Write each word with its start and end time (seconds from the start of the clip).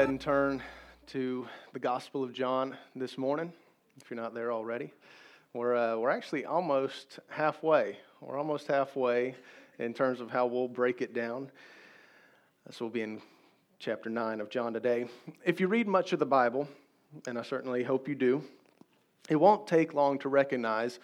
ahead 0.00 0.08
and 0.08 0.18
turn 0.18 0.62
to 1.06 1.46
the 1.74 1.78
Gospel 1.78 2.24
of 2.24 2.32
John 2.32 2.74
this 2.96 3.18
morning, 3.18 3.52
if 4.00 4.10
you're 4.10 4.18
not 4.18 4.32
there 4.32 4.50
already. 4.50 4.94
We're, 5.52 5.76
uh, 5.76 5.98
we're 5.98 6.08
actually 6.08 6.46
almost 6.46 7.18
halfway. 7.28 7.98
We're 8.22 8.38
almost 8.38 8.66
halfway 8.66 9.34
in 9.78 9.92
terms 9.92 10.22
of 10.22 10.30
how 10.30 10.46
we'll 10.46 10.68
break 10.68 11.02
it 11.02 11.12
down. 11.12 11.50
So 12.70 12.86
we'll 12.86 12.92
be 12.92 13.02
in 13.02 13.20
chapter 13.78 14.08
9 14.08 14.40
of 14.40 14.48
John 14.48 14.72
today. 14.72 15.04
If 15.44 15.60
you 15.60 15.68
read 15.68 15.86
much 15.86 16.14
of 16.14 16.18
the 16.18 16.24
Bible, 16.24 16.66
and 17.26 17.38
I 17.38 17.42
certainly 17.42 17.82
hope 17.82 18.08
you 18.08 18.14
do, 18.14 18.42
it 19.28 19.36
won't 19.36 19.66
take 19.66 19.92
long 19.92 20.18
to 20.20 20.30
recognize 20.30 20.98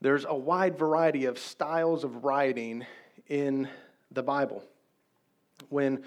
there's 0.00 0.24
a 0.24 0.34
wide 0.34 0.76
variety 0.76 1.26
of 1.26 1.38
styles 1.38 2.02
of 2.02 2.24
writing 2.24 2.84
in 3.28 3.68
the 4.10 4.24
Bible. 4.24 4.64
When 5.68 6.02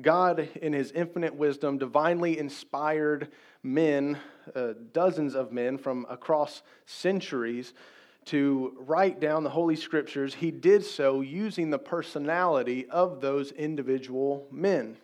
God, 0.00 0.48
in 0.60 0.72
his 0.72 0.92
infinite 0.92 1.34
wisdom, 1.34 1.78
divinely 1.78 2.38
inspired 2.38 3.28
men, 3.62 4.18
uh, 4.54 4.74
dozens 4.92 5.34
of 5.34 5.52
men 5.52 5.78
from 5.78 6.06
across 6.08 6.62
centuries, 6.84 7.72
to 8.26 8.76
write 8.80 9.20
down 9.20 9.44
the 9.44 9.50
Holy 9.50 9.76
Scriptures, 9.76 10.34
he 10.34 10.50
did 10.50 10.84
so 10.84 11.20
using 11.20 11.70
the 11.70 11.78
personality 11.78 12.86
of 12.90 13.20
those 13.20 13.52
individual 13.52 14.48
men. 14.50 14.96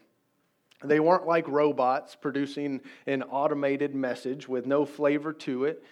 They 0.84 0.98
weren't 0.98 1.26
like 1.26 1.46
robots 1.46 2.16
producing 2.16 2.80
an 3.06 3.22
automated 3.22 3.94
message 3.94 4.48
with 4.48 4.66
no 4.66 4.84
flavor 4.84 5.32
to 5.34 5.64
it. 5.66 5.84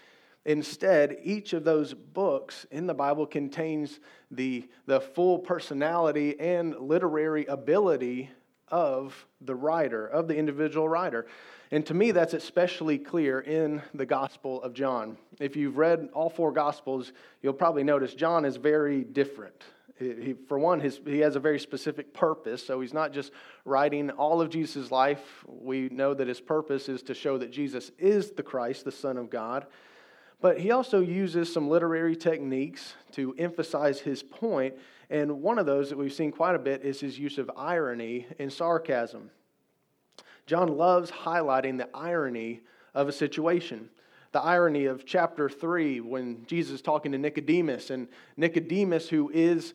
Instead, 0.44 1.18
each 1.22 1.52
of 1.52 1.62
those 1.62 1.94
books 1.94 2.66
in 2.72 2.86
the 2.88 2.94
Bible 2.94 3.26
contains 3.26 4.00
the, 4.32 4.68
the 4.86 5.00
full 5.00 5.38
personality 5.38 6.38
and 6.40 6.74
literary 6.80 7.46
ability 7.46 8.30
of 8.70 9.26
the 9.40 9.54
writer, 9.54 10.06
of 10.06 10.28
the 10.28 10.36
individual 10.36 10.88
writer. 10.88 11.26
And 11.70 11.86
to 11.86 11.94
me, 11.94 12.10
that's 12.10 12.34
especially 12.34 12.98
clear 12.98 13.40
in 13.40 13.82
the 13.94 14.06
Gospel 14.06 14.62
of 14.62 14.74
John. 14.74 15.16
If 15.38 15.54
you've 15.54 15.76
read 15.76 16.08
all 16.12 16.28
four 16.28 16.52
Gospels, 16.52 17.12
you'll 17.42 17.52
probably 17.52 17.84
notice 17.84 18.14
John 18.14 18.44
is 18.44 18.56
very 18.56 19.04
different. 19.04 19.62
He, 19.98 20.34
for 20.48 20.58
one, 20.58 20.80
his, 20.80 20.98
he 21.04 21.18
has 21.18 21.36
a 21.36 21.40
very 21.40 21.60
specific 21.60 22.14
purpose, 22.14 22.66
so 22.66 22.80
he's 22.80 22.94
not 22.94 23.12
just 23.12 23.32
writing 23.66 24.10
all 24.10 24.40
of 24.40 24.48
Jesus' 24.48 24.90
life. 24.90 25.44
We 25.46 25.90
know 25.90 26.14
that 26.14 26.26
his 26.26 26.40
purpose 26.40 26.88
is 26.88 27.02
to 27.02 27.14
show 27.14 27.36
that 27.38 27.50
Jesus 27.50 27.92
is 27.98 28.30
the 28.30 28.42
Christ, 28.42 28.86
the 28.86 28.92
Son 28.92 29.18
of 29.18 29.28
God. 29.28 29.66
But 30.40 30.58
he 30.58 30.70
also 30.70 31.00
uses 31.00 31.52
some 31.52 31.68
literary 31.68 32.16
techniques 32.16 32.94
to 33.12 33.34
emphasize 33.38 34.00
his 34.00 34.22
point, 34.22 34.74
and 35.10 35.42
one 35.42 35.58
of 35.58 35.66
those 35.66 35.90
that 35.90 35.98
we've 35.98 36.12
seen 36.12 36.32
quite 36.32 36.54
a 36.54 36.58
bit 36.58 36.82
is 36.82 37.00
his 37.00 37.18
use 37.18 37.36
of 37.36 37.50
irony 37.56 38.26
and 38.38 38.52
sarcasm. 38.52 39.30
John 40.46 40.76
loves 40.76 41.10
highlighting 41.10 41.78
the 41.78 41.88
irony 41.94 42.60
of 42.94 43.08
a 43.08 43.12
situation. 43.12 43.90
The 44.32 44.40
irony 44.40 44.86
of 44.86 45.04
chapter 45.04 45.48
3 45.48 46.00
when 46.00 46.44
Jesus 46.46 46.76
is 46.76 46.82
talking 46.82 47.12
to 47.12 47.18
Nicodemus, 47.18 47.90
and 47.90 48.08
Nicodemus, 48.36 49.08
who 49.08 49.30
is 49.30 49.74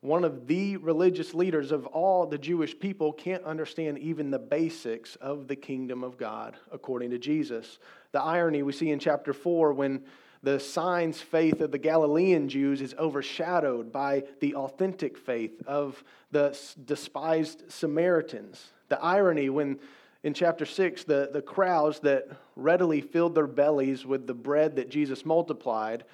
one 0.00 0.24
of 0.24 0.46
the 0.46 0.76
religious 0.76 1.34
leaders 1.34 1.72
of 1.72 1.86
all 1.86 2.26
the 2.26 2.38
Jewish 2.38 2.78
people, 2.78 3.12
can't 3.12 3.42
understand 3.44 3.98
even 3.98 4.30
the 4.30 4.38
basics 4.38 5.16
of 5.16 5.48
the 5.48 5.56
kingdom 5.56 6.04
of 6.04 6.16
God 6.16 6.56
according 6.70 7.10
to 7.10 7.18
Jesus. 7.18 7.78
The 8.16 8.22
irony 8.22 8.62
we 8.62 8.72
see 8.72 8.92
in 8.92 8.98
chapter 8.98 9.34
4 9.34 9.74
when 9.74 10.02
the 10.42 10.58
signs 10.58 11.20
faith 11.20 11.60
of 11.60 11.70
the 11.70 11.76
Galilean 11.76 12.48
Jews 12.48 12.80
is 12.80 12.94
overshadowed 12.98 13.92
by 13.92 14.24
the 14.40 14.54
authentic 14.54 15.18
faith 15.18 15.62
of 15.66 16.02
the 16.30 16.58
despised 16.82 17.70
Samaritans. 17.70 18.72
The 18.88 18.98
irony 19.02 19.50
when 19.50 19.78
in 20.22 20.32
chapter 20.32 20.64
6, 20.64 21.04
the, 21.04 21.28
the 21.30 21.42
crowds 21.42 22.00
that 22.00 22.26
readily 22.56 23.02
filled 23.02 23.34
their 23.34 23.46
bellies 23.46 24.06
with 24.06 24.26
the 24.26 24.32
bread 24.32 24.76
that 24.76 24.88
Jesus 24.88 25.26
multiplied 25.26 26.04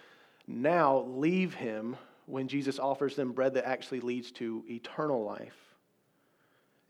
now 0.49 1.03
leave 1.03 1.55
him 1.55 1.95
when 2.27 2.49
Jesus 2.49 2.81
offers 2.81 3.15
them 3.15 3.31
bread 3.31 3.55
that 3.55 3.65
actually 3.65 4.01
leads 4.01 4.33
to 4.33 4.65
eternal 4.69 5.23
life. 5.23 5.72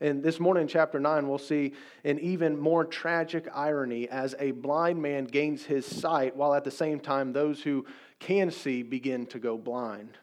And 0.03 0.21
this 0.21 0.37
morning 0.37 0.63
in 0.63 0.67
chapter 0.67 0.99
9, 0.99 1.29
we'll 1.29 1.37
see 1.37 1.71
an 2.03 2.19
even 2.19 2.59
more 2.59 2.83
tragic 2.83 3.47
irony 3.55 4.09
as 4.09 4.35
a 4.37 4.51
blind 4.51 5.01
man 5.01 5.23
gains 5.23 5.63
his 5.63 5.85
sight, 5.85 6.35
while 6.35 6.53
at 6.53 6.65
the 6.65 6.71
same 6.71 6.99
time, 6.99 7.31
those 7.31 7.61
who 7.61 7.85
can 8.19 8.51
see 8.51 8.83
begin 8.83 9.25
to 9.27 9.39
go 9.39 9.57
blind. 9.57 10.17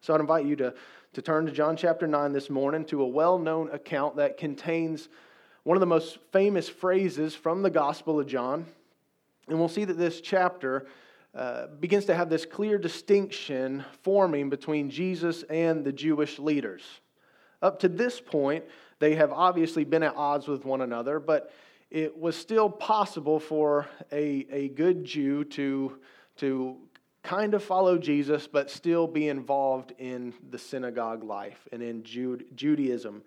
So 0.00 0.14
I'd 0.14 0.20
invite 0.20 0.46
you 0.46 0.56
to, 0.56 0.72
to 1.12 1.20
turn 1.20 1.44
to 1.44 1.52
John 1.52 1.76
chapter 1.76 2.06
9 2.06 2.32
this 2.32 2.48
morning 2.48 2.86
to 2.86 3.02
a 3.02 3.06
well 3.06 3.38
known 3.38 3.68
account 3.70 4.16
that 4.16 4.38
contains 4.38 5.10
one 5.64 5.76
of 5.76 5.80
the 5.80 5.86
most 5.86 6.16
famous 6.32 6.70
phrases 6.70 7.34
from 7.34 7.60
the 7.60 7.70
Gospel 7.70 8.18
of 8.18 8.26
John. 8.26 8.64
And 9.46 9.58
we'll 9.58 9.68
see 9.68 9.84
that 9.84 9.98
this 9.98 10.22
chapter 10.22 10.86
uh, 11.34 11.66
begins 11.66 12.06
to 12.06 12.14
have 12.14 12.30
this 12.30 12.46
clear 12.46 12.78
distinction 12.78 13.84
forming 14.00 14.48
between 14.48 14.88
Jesus 14.88 15.42
and 15.50 15.84
the 15.84 15.92
Jewish 15.92 16.38
leaders. 16.38 16.82
Up 17.62 17.78
to 17.78 17.88
this 17.88 18.20
point, 18.20 18.64
they 19.02 19.16
have 19.16 19.32
obviously 19.32 19.82
been 19.82 20.04
at 20.04 20.14
odds 20.14 20.46
with 20.46 20.64
one 20.64 20.80
another, 20.80 21.18
but 21.18 21.50
it 21.90 22.16
was 22.16 22.36
still 22.36 22.70
possible 22.70 23.40
for 23.40 23.88
a, 24.12 24.46
a 24.48 24.68
good 24.68 25.04
Jew 25.04 25.42
to, 25.42 25.98
to 26.36 26.76
kind 27.24 27.52
of 27.54 27.64
follow 27.64 27.98
Jesus, 27.98 28.46
but 28.46 28.70
still 28.70 29.08
be 29.08 29.26
involved 29.26 29.92
in 29.98 30.32
the 30.50 30.58
synagogue 30.58 31.24
life 31.24 31.66
and 31.72 31.82
in 31.82 32.04
Jude, 32.04 32.44
Judaism. 32.54 33.24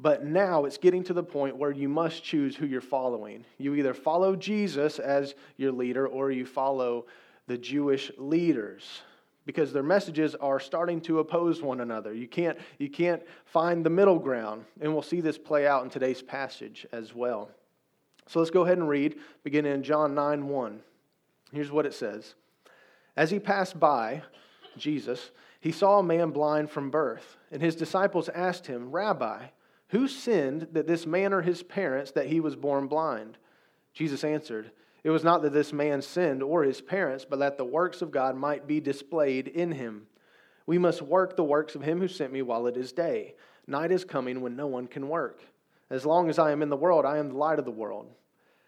But 0.00 0.24
now 0.24 0.64
it's 0.64 0.76
getting 0.76 1.04
to 1.04 1.12
the 1.12 1.22
point 1.22 1.56
where 1.56 1.70
you 1.70 1.88
must 1.88 2.24
choose 2.24 2.56
who 2.56 2.66
you're 2.66 2.80
following. 2.80 3.44
You 3.58 3.76
either 3.76 3.94
follow 3.94 4.34
Jesus 4.34 4.98
as 4.98 5.36
your 5.56 5.70
leader 5.70 6.08
or 6.08 6.32
you 6.32 6.44
follow 6.44 7.06
the 7.46 7.56
Jewish 7.56 8.10
leaders 8.18 9.02
because 9.46 9.72
their 9.72 9.84
messages 9.84 10.34
are 10.34 10.60
starting 10.60 11.00
to 11.02 11.20
oppose 11.20 11.62
one 11.62 11.80
another. 11.80 12.12
You 12.12 12.26
can't, 12.26 12.58
you 12.78 12.90
can't 12.90 13.22
find 13.46 13.86
the 13.86 13.90
middle 13.90 14.18
ground. 14.18 14.64
And 14.80 14.92
we'll 14.92 15.02
see 15.02 15.20
this 15.20 15.38
play 15.38 15.66
out 15.66 15.84
in 15.84 15.90
today's 15.90 16.20
passage 16.20 16.84
as 16.92 17.14
well. 17.14 17.48
So 18.26 18.40
let's 18.40 18.50
go 18.50 18.64
ahead 18.64 18.76
and 18.76 18.88
read, 18.88 19.16
beginning 19.44 19.72
in 19.72 19.82
John 19.84 20.14
9 20.14 20.48
1. 20.48 20.80
Here's 21.52 21.70
what 21.70 21.86
it 21.86 21.94
says 21.94 22.34
As 23.16 23.30
he 23.30 23.38
passed 23.38 23.78
by, 23.78 24.22
Jesus, 24.76 25.30
he 25.60 25.70
saw 25.70 26.00
a 26.00 26.02
man 26.02 26.30
blind 26.30 26.70
from 26.70 26.90
birth, 26.90 27.36
and 27.52 27.62
his 27.62 27.76
disciples 27.76 28.28
asked 28.28 28.66
him, 28.66 28.90
Rabbi, 28.90 29.46
who 29.88 30.08
sinned 30.08 30.68
that 30.72 30.88
this 30.88 31.06
man 31.06 31.32
or 31.32 31.42
his 31.42 31.62
parents 31.62 32.10
that 32.12 32.26
he 32.26 32.40
was 32.40 32.56
born 32.56 32.88
blind? 32.88 33.38
Jesus 33.94 34.24
answered, 34.24 34.72
It 35.06 35.10
was 35.10 35.22
not 35.22 35.42
that 35.42 35.52
this 35.52 35.72
man 35.72 36.02
sinned 36.02 36.42
or 36.42 36.64
his 36.64 36.80
parents, 36.80 37.24
but 37.24 37.38
that 37.38 37.58
the 37.58 37.64
works 37.64 38.02
of 38.02 38.10
God 38.10 38.34
might 38.34 38.66
be 38.66 38.80
displayed 38.80 39.46
in 39.46 39.70
him. 39.70 40.08
We 40.66 40.78
must 40.78 41.00
work 41.00 41.36
the 41.36 41.44
works 41.44 41.76
of 41.76 41.82
him 41.82 42.00
who 42.00 42.08
sent 42.08 42.32
me 42.32 42.42
while 42.42 42.66
it 42.66 42.76
is 42.76 42.90
day. 42.90 43.36
Night 43.68 43.92
is 43.92 44.04
coming 44.04 44.40
when 44.40 44.56
no 44.56 44.66
one 44.66 44.88
can 44.88 45.08
work. 45.08 45.44
As 45.90 46.04
long 46.04 46.28
as 46.28 46.40
I 46.40 46.50
am 46.50 46.60
in 46.60 46.70
the 46.70 46.76
world, 46.76 47.04
I 47.04 47.18
am 47.18 47.28
the 47.28 47.36
light 47.36 47.60
of 47.60 47.64
the 47.64 47.70
world. 47.70 48.10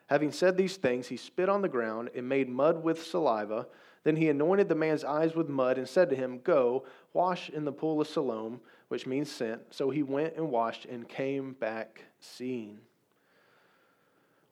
Having 0.06 0.30
said 0.30 0.56
these 0.56 0.76
things, 0.76 1.08
he 1.08 1.16
spit 1.16 1.48
on 1.48 1.60
the 1.60 1.68
ground 1.68 2.10
and 2.14 2.28
made 2.28 2.48
mud 2.48 2.84
with 2.84 3.04
saliva. 3.04 3.66
Then 4.04 4.14
he 4.14 4.28
anointed 4.28 4.68
the 4.68 4.76
man's 4.76 5.02
eyes 5.02 5.34
with 5.34 5.48
mud 5.48 5.76
and 5.76 5.88
said 5.88 6.08
to 6.10 6.14
him, 6.14 6.38
Go, 6.44 6.84
wash 7.14 7.50
in 7.50 7.64
the 7.64 7.72
pool 7.72 8.00
of 8.00 8.06
Siloam 8.06 8.60
which 8.86 9.08
means 9.08 9.28
sent. 9.28 9.74
So 9.74 9.90
he 9.90 10.04
went 10.04 10.36
and 10.36 10.50
washed 10.50 10.84
and 10.84 11.08
came 11.08 11.54
back 11.54 12.04
seeing. 12.20 12.78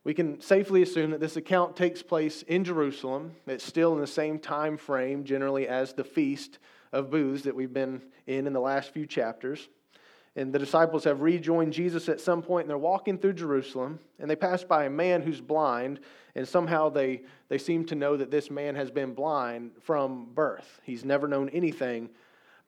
We 0.06 0.14
can 0.14 0.40
safely 0.40 0.82
assume 0.82 1.10
that 1.10 1.18
this 1.18 1.36
account 1.36 1.74
takes 1.74 2.00
place 2.00 2.42
in 2.42 2.62
Jerusalem. 2.62 3.34
It's 3.48 3.64
still 3.64 3.92
in 3.92 4.00
the 4.00 4.06
same 4.06 4.38
time 4.38 4.76
frame, 4.76 5.24
generally, 5.24 5.66
as 5.66 5.94
the 5.94 6.04
Feast 6.04 6.60
of 6.92 7.10
Booths 7.10 7.42
that 7.42 7.56
we've 7.56 7.72
been 7.72 8.00
in 8.28 8.46
in 8.46 8.52
the 8.52 8.60
last 8.60 8.92
few 8.92 9.04
chapters. 9.04 9.68
And 10.36 10.52
the 10.52 10.60
disciples 10.60 11.02
have 11.02 11.22
rejoined 11.22 11.72
Jesus 11.72 12.08
at 12.08 12.20
some 12.20 12.40
point, 12.40 12.66
and 12.66 12.70
they're 12.70 12.78
walking 12.78 13.18
through 13.18 13.32
Jerusalem, 13.32 13.98
and 14.20 14.30
they 14.30 14.36
pass 14.36 14.62
by 14.62 14.84
a 14.84 14.90
man 14.90 15.22
who's 15.22 15.40
blind, 15.40 15.98
and 16.36 16.46
somehow 16.46 16.88
they, 16.88 17.22
they 17.48 17.58
seem 17.58 17.84
to 17.86 17.96
know 17.96 18.16
that 18.16 18.30
this 18.30 18.48
man 18.48 18.76
has 18.76 18.92
been 18.92 19.12
blind 19.12 19.72
from 19.82 20.28
birth. 20.34 20.80
He's 20.84 21.04
never 21.04 21.26
known 21.26 21.48
anything 21.48 22.10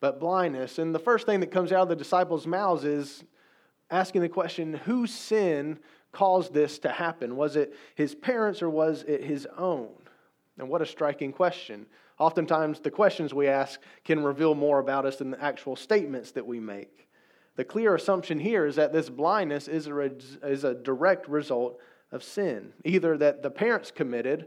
but 0.00 0.19
blindness. 0.19 0.81
And 0.81 0.93
the 0.93 0.99
first 0.99 1.25
thing 1.25 1.38
that 1.38 1.52
comes 1.52 1.70
out 1.70 1.82
of 1.82 1.88
the 1.88 1.94
disciples' 1.94 2.49
mouths 2.49 2.82
is 2.82 3.23
asking 3.93 4.23
the 4.23 4.29
question 4.29 4.75
whose 4.75 5.14
sin 5.14 5.79
caused 6.19 6.53
this 6.53 6.81
to 6.81 6.88
happen? 6.88 7.37
Was 7.37 7.55
it 7.55 7.76
his 7.94 8.12
parents 8.12 8.61
or 8.61 8.69
was 8.69 9.05
it 9.06 9.23
his 9.23 9.47
own? 9.56 9.91
And 10.59 10.69
what 10.69 10.82
a 10.82 10.87
striking 10.87 11.32
question. 11.32 11.87
Oftentimes, 12.19 12.81
the 12.81 12.91
questions 12.91 13.32
we 13.32 13.47
ask 13.47 13.81
can 14.05 14.25
reveal 14.25 14.56
more 14.56 14.81
about 14.81 15.06
us 15.06 15.15
than 15.15 15.31
the 15.31 15.41
actual 15.41 15.76
statements 15.76 16.32
that 16.32 16.44
we 16.44 16.59
make. 16.59 17.06
The 17.55 17.65
clear 17.65 17.94
assumption 17.94 18.41
here 18.41 18.67
is 18.67 18.75
that 18.75 18.93
this 18.93 19.09
blindness 19.09 19.69
is 19.69 19.87
a, 19.87 20.11
is 20.43 20.65
a 20.65 20.75
direct 20.75 21.29
result 21.29 21.79
of 22.11 22.25
sin, 22.25 22.73
either 22.85 23.17
that 23.17 23.44
the 23.44 23.50
parents 23.50 23.93
committed 23.93 24.47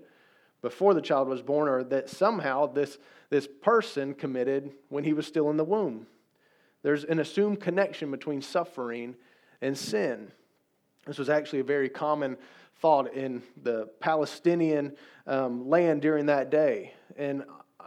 before 0.62 0.94
the 0.94 1.02
child 1.02 1.30
was 1.30 1.42
born, 1.42 1.70
or 1.70 1.86
that 1.86 2.10
somehow 2.10 2.68
this, 2.68 2.98
this 3.30 3.48
person 3.62 4.14
committed 4.14 4.74
when 4.90 5.06
he 5.06 5.14
was 5.14 5.26
still 5.26 5.50
in 5.50 5.56
the 5.56 5.64
womb. 5.64 6.06
There's 6.84 7.06
an 7.06 7.20
assumed 7.20 7.62
connection 7.62 8.12
between 8.12 8.42
suffering 8.42 9.16
and 9.62 9.78
sin. 9.78 10.34
This 11.06 11.18
was 11.18 11.30
actually 11.30 11.59
a 11.59 11.63
very 11.63 11.89
common 11.89 12.38
thought 12.80 13.13
in 13.13 13.44
the 13.62 13.88
Palestinian 14.00 14.95
um, 15.27 15.69
land 15.69 16.01
during 16.01 16.27
that 16.27 16.50
day. 16.50 16.94
And 17.18 17.44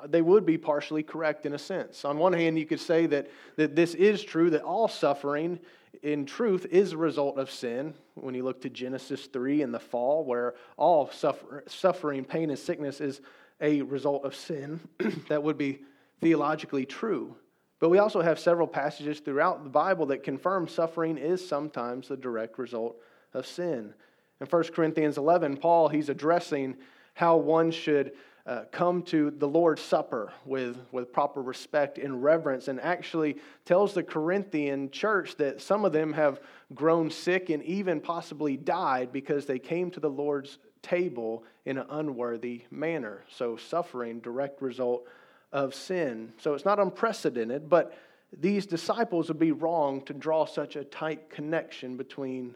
they 0.06 0.22
would 0.22 0.44
be 0.44 0.58
partially 0.58 1.02
correct 1.02 1.46
in 1.46 1.54
a 1.54 1.58
sense. 1.58 2.04
On 2.04 2.18
one 2.18 2.32
hand, 2.32 2.58
you 2.58 2.66
could 2.66 2.80
say 2.80 3.06
that, 3.06 3.30
that 3.56 3.74
this 3.74 3.94
is 3.94 4.22
true, 4.22 4.50
that 4.50 4.62
all 4.62 4.88
suffering 4.88 5.58
in 6.02 6.26
truth 6.26 6.66
is 6.70 6.92
a 6.92 6.96
result 6.96 7.38
of 7.38 7.50
sin. 7.50 7.94
When 8.14 8.34
you 8.34 8.42
look 8.42 8.60
to 8.62 8.70
Genesis 8.70 9.26
3 9.26 9.62
and 9.62 9.72
the 9.72 9.80
fall, 9.80 10.24
where 10.24 10.54
all 10.76 11.10
suffer, 11.10 11.64
suffering, 11.66 12.24
pain, 12.24 12.50
and 12.50 12.58
sickness 12.58 13.00
is 13.00 13.20
a 13.60 13.82
result 13.82 14.24
of 14.24 14.34
sin, 14.34 14.80
that 15.28 15.42
would 15.42 15.56
be 15.56 15.80
theologically 16.20 16.84
true. 16.84 17.36
But 17.84 17.90
we 17.90 17.98
also 17.98 18.22
have 18.22 18.38
several 18.38 18.66
passages 18.66 19.20
throughout 19.20 19.62
the 19.62 19.68
Bible 19.68 20.06
that 20.06 20.22
confirm 20.22 20.68
suffering 20.68 21.18
is 21.18 21.46
sometimes 21.46 22.08
the 22.08 22.16
direct 22.16 22.58
result 22.58 22.96
of 23.34 23.46
sin. 23.46 23.92
In 24.40 24.46
1 24.46 24.62
Corinthians 24.72 25.18
11, 25.18 25.58
Paul, 25.58 25.90
he's 25.90 26.08
addressing 26.08 26.78
how 27.12 27.36
one 27.36 27.70
should 27.70 28.12
uh, 28.46 28.62
come 28.72 29.02
to 29.02 29.32
the 29.32 29.46
Lord's 29.46 29.82
Supper 29.82 30.32
with, 30.46 30.78
with 30.92 31.12
proper 31.12 31.42
respect 31.42 31.98
and 31.98 32.22
reverence, 32.22 32.68
and 32.68 32.80
actually 32.80 33.36
tells 33.66 33.92
the 33.92 34.02
Corinthian 34.02 34.90
church 34.90 35.36
that 35.36 35.60
some 35.60 35.84
of 35.84 35.92
them 35.92 36.14
have 36.14 36.40
grown 36.74 37.10
sick 37.10 37.50
and 37.50 37.62
even 37.64 38.00
possibly 38.00 38.56
died 38.56 39.12
because 39.12 39.44
they 39.44 39.58
came 39.58 39.90
to 39.90 40.00
the 40.00 40.08
Lord's 40.08 40.56
table 40.80 41.44
in 41.66 41.76
an 41.76 41.86
unworthy 41.90 42.62
manner. 42.70 43.24
So, 43.28 43.58
suffering, 43.58 44.20
direct 44.20 44.62
result 44.62 45.06
of 45.54 45.74
sin. 45.74 46.34
So, 46.36 46.52
it's 46.52 46.66
not 46.66 46.78
unprecedented, 46.78 47.70
but 47.70 47.96
these 48.38 48.66
disciples 48.66 49.28
would 49.28 49.38
be 49.38 49.52
wrong 49.52 50.02
to 50.02 50.12
draw 50.12 50.44
such 50.44 50.76
a 50.76 50.84
tight 50.84 51.30
connection 51.30 51.96
between 51.96 52.54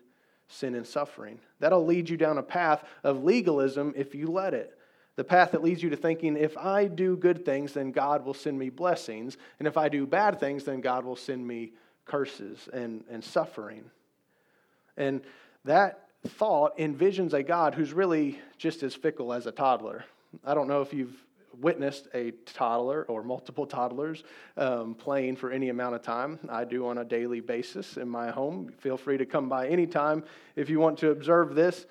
sin 0.49 0.75
and 0.75 0.87
suffering. 0.87 1.39
That'll 1.61 1.87
lead 1.87 2.11
you 2.11 2.19
down 2.19 2.37
a 2.37 2.43
path 2.43 2.85
of 3.03 3.25
legalism 3.25 3.95
if 3.97 4.15
you 4.15 4.27
let 4.27 4.53
it 4.53 4.79
the 5.19 5.25
path 5.25 5.51
that 5.51 5.65
leads 5.65 5.83
you 5.83 5.91
to 5.91 5.97
thinking 5.97 6.37
if 6.37 6.57
I 6.57 6.87
do 6.87 7.17
good 7.17 7.45
things, 7.45 7.73
then 7.73 7.91
God 7.91 8.25
will 8.25 8.35
send 8.35 8.57
me 8.57 8.71
blessings. 8.71 9.37
And 9.59 9.67
if 9.67 9.77
I 9.77 9.89
do 9.89 10.07
bad 10.07 10.39
things, 10.39 10.63
then 10.63 10.81
God 10.81 11.05
will 11.05 11.17
send 11.17 11.45
me 11.45 11.73
curses 12.05 12.69
and, 12.73 13.03
and 13.11 13.25
suffering. 13.25 13.91
And 14.97 15.23
that 15.65 16.07
thought 16.25 16.79
envisions 16.79 17.33
a 17.33 17.43
God 17.43 17.75
who's 17.75 17.93
really 17.93 18.39
just 18.59 18.85
as 18.85 18.95
fickle 18.95 19.33
as 19.33 19.47
a 19.47 19.51
toddler. 19.51 20.05
I 20.45 20.55
don't 20.55 20.69
know 20.69 20.83
if 20.83 20.95
you've 20.95 21.21
witnessed 21.61 22.09
a 22.15 22.33
toddler 22.47 23.05
or 23.05 23.23
multiple 23.23 23.67
toddlers 23.67 24.23
um, 24.57 24.95
playing 24.95 25.37
for 25.37 25.51
any 25.51 25.69
amount 25.69 25.95
of 25.95 26.03
time. 26.03 26.39
I 26.49 26.65
do 26.65 26.87
on 26.87 26.99
a 26.99 27.05
daily 27.05 27.41
basis 27.41 27.97
in 27.97 28.09
my 28.09 28.31
home. 28.31 28.73
Feel 28.79 28.97
free 28.97 29.19
to 29.19 29.27
come 29.27 29.49
by 29.49 29.69
anytime 29.69 30.25
if 30.57 30.71
you 30.71 30.81
want 30.81 30.99
to 30.99 31.11
observe 31.11 31.55
this. 31.55 31.87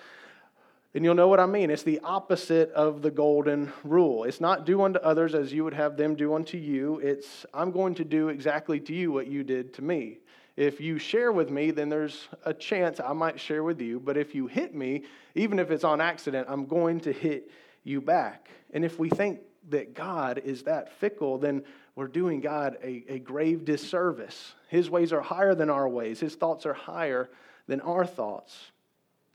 And 0.93 1.03
you'll 1.03 1.15
know 1.15 1.27
what 1.27 1.39
I 1.39 1.45
mean. 1.45 1.69
It's 1.69 1.83
the 1.83 1.99
opposite 1.99 2.71
of 2.71 3.01
the 3.01 3.11
golden 3.11 3.71
rule. 3.83 4.23
It's 4.23 4.41
not 4.41 4.65
do 4.65 4.81
unto 4.81 4.99
others 4.99 5.35
as 5.35 5.53
you 5.53 5.63
would 5.63 5.73
have 5.73 5.97
them 5.97 6.15
do 6.15 6.33
unto 6.33 6.57
you. 6.57 6.99
It's 6.99 7.45
I'm 7.53 7.71
going 7.71 7.93
to 7.95 8.05
do 8.05 8.29
exactly 8.29 8.79
to 8.79 8.93
you 8.93 9.11
what 9.11 9.27
you 9.27 9.43
did 9.43 9.73
to 9.75 9.83
me. 9.83 10.19
If 10.55 10.81
you 10.81 10.97
share 10.97 11.31
with 11.31 11.51
me, 11.51 11.69
then 11.69 11.89
there's 11.89 12.27
a 12.43 12.53
chance 12.53 12.99
I 12.99 13.13
might 13.13 13.39
share 13.39 13.63
with 13.63 13.79
you. 13.79 13.99
But 13.99 14.17
if 14.17 14.33
you 14.33 14.47
hit 14.47 14.73
me, 14.73 15.03
even 15.35 15.59
if 15.59 15.69
it's 15.69 15.83
on 15.83 16.01
accident, 16.01 16.47
I'm 16.49 16.65
going 16.65 16.99
to 17.01 17.13
hit 17.13 17.51
you 17.83 18.01
back. 18.01 18.49
And 18.73 18.83
if 18.83 18.97
we 18.97 19.07
think 19.09 19.39
that 19.69 19.93
God 19.93 20.41
is 20.43 20.63
that 20.63 20.93
fickle, 20.99 21.37
then 21.37 21.63
we're 21.95 22.07
doing 22.07 22.41
God 22.41 22.77
a, 22.83 23.03
a 23.07 23.19
grave 23.19 23.65
disservice. 23.65 24.53
His 24.69 24.89
ways 24.89 25.11
are 25.11 25.21
higher 25.21 25.55
than 25.55 25.69
our 25.69 25.87
ways, 25.87 26.19
His 26.19 26.35
thoughts 26.35 26.65
are 26.65 26.73
higher 26.73 27.29
than 27.67 27.81
our 27.81 28.05
thoughts. 28.05 28.71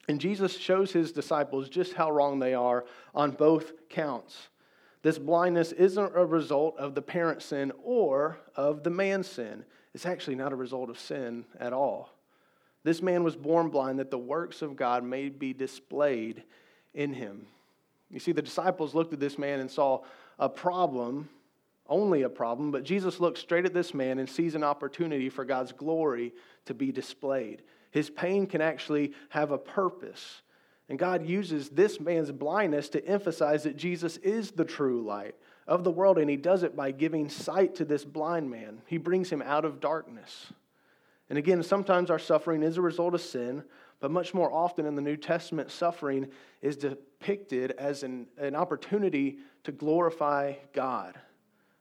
And 0.09 0.21
Jesus 0.21 0.57
shows 0.57 0.93
his 0.93 1.13
disciples 1.13 1.69
just 1.69 1.95
how 1.95 2.11
wrong 2.11 2.39
they 2.39 2.55
are 2.55 2.85
on 3.15 3.31
both 3.31 3.89
counts. 3.89 4.49
This 5.03 5.19
blindness 5.19 5.73
isn't 5.73 6.13
a 6.17 6.25
result 6.25 6.77
of 6.79 6.95
the 6.95 7.03
parent 7.03 7.43
sin 7.43 7.73
or 7.83 8.39
of 8.57 8.83
the 8.83 8.91
man's 8.91 9.29
sin. 9.29 9.65
It's 9.95 10.07
actually 10.07 10.37
not 10.37 10.53
a 10.53 10.57
result 10.57 10.91
of 10.91 10.99
sin 10.99 11.45
at 11.59 11.73
all. 11.73 12.11
This 12.85 13.03
man 13.03 13.23
was 13.23 13.37
born 13.37 13.69
blind 13.69 13.99
that 14.01 14.11
the 14.11 14.19
works 14.19 14.63
of 14.63 14.77
God 14.77 15.05
may 15.05 15.29
be 15.29 15.53
displayed 15.53 16.43
in 16.95 17.15
him. 17.15 17.47
You 18.11 18.19
see, 18.19 18.33
the 18.33 18.43
disciples 18.43 18.95
looked 18.95 19.13
at 19.13 19.21
this 19.21 19.39
man 19.39 19.61
and 19.61 19.71
saw 19.71 20.03
a 20.39 20.49
problem, 20.49 21.29
only 21.89 22.23
a 22.23 22.29
problem, 22.29 22.71
but 22.71 22.85
Jesus 22.85 23.21
looks 23.21 23.41
straight 23.41 23.65
at 23.65 23.75
this 23.75 23.93
man 23.93 24.19
and 24.19 24.29
sees 24.29 24.55
an 24.55 24.65
opportunity 24.65 25.29
for 25.29 25.45
God's 25.45 25.73
glory 25.73 26.33
to 26.67 26.75
be 26.75 26.93
displayed. 26.93 27.63
His 27.91 28.09
pain 28.09 28.47
can 28.47 28.61
actually 28.61 29.13
have 29.29 29.51
a 29.51 29.59
purpose. 29.59 30.43
And 30.89 30.99
God 30.99 31.27
uses 31.27 31.69
this 31.69 32.01
man's 32.01 32.33
blindness 32.33 32.89
to 32.91 33.07
emphasize 33.07 33.63
that 33.65 33.77
Jesus 33.77 34.17
is 34.19 34.51
the 34.51 34.65
true 34.65 35.03
light 35.03 35.35
of 35.67 35.85
the 35.85 35.91
world, 35.91 36.19
and 36.19 36.29
he 36.29 36.37
does 36.37 36.63
it 36.63 36.75
by 36.75 36.91
giving 36.91 37.29
sight 37.29 37.77
to 37.77 37.85
this 37.85 38.05
blind 38.05 38.51
man. 38.51 38.83
He 38.87 38.99
brings 38.99 39.31
him 39.31 39.43
out 39.43 39.65
of 39.65 39.81
darkness. 39.81 40.53
And 41.31 41.39
again, 41.39 41.63
sometimes 41.63 42.11
our 42.11 42.19
suffering 42.19 42.63
is 42.63 42.77
a 42.77 42.83
result 42.83 43.15
of 43.15 43.23
sin, 43.23 43.65
but 44.03 44.11
much 44.11 44.35
more 44.35 44.53
often 44.53 44.85
in 44.85 44.97
the 44.97 45.01
New 45.01 45.17
Testament, 45.17 45.71
suffering 45.71 46.27
is 46.61 46.77
depicted 46.77 47.71
as 47.79 48.03
an, 48.03 48.27
an 48.37 48.57
opportunity 48.57 49.39
to 49.63 49.71
glorify 49.71 50.55
God. 50.73 51.15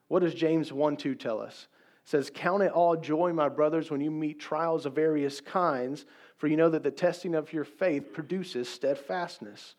What 0.08 0.20
does 0.20 0.36
James 0.36 0.72
1 0.72 0.98
2 0.98 1.16
tell 1.16 1.42
us? 1.42 1.68
It 2.04 2.10
says, 2.10 2.32
Count 2.32 2.62
it 2.62 2.72
all 2.72 2.96
joy, 2.96 3.34
my 3.34 3.50
brothers, 3.50 3.90
when 3.90 4.02
you 4.02 4.12
meet 4.12 4.40
trials 4.40 4.86
of 4.86 4.94
various 4.94 5.42
kinds, 5.42 6.06
for 6.38 6.46
you 6.46 6.58
know 6.58 6.70
that 6.70 6.84
the 6.84 6.92
testing 6.92 7.34
of 7.34 7.52
your 7.52 7.64
faith 7.64 8.14
produces 8.14 8.70
steadfastness. 8.70 9.74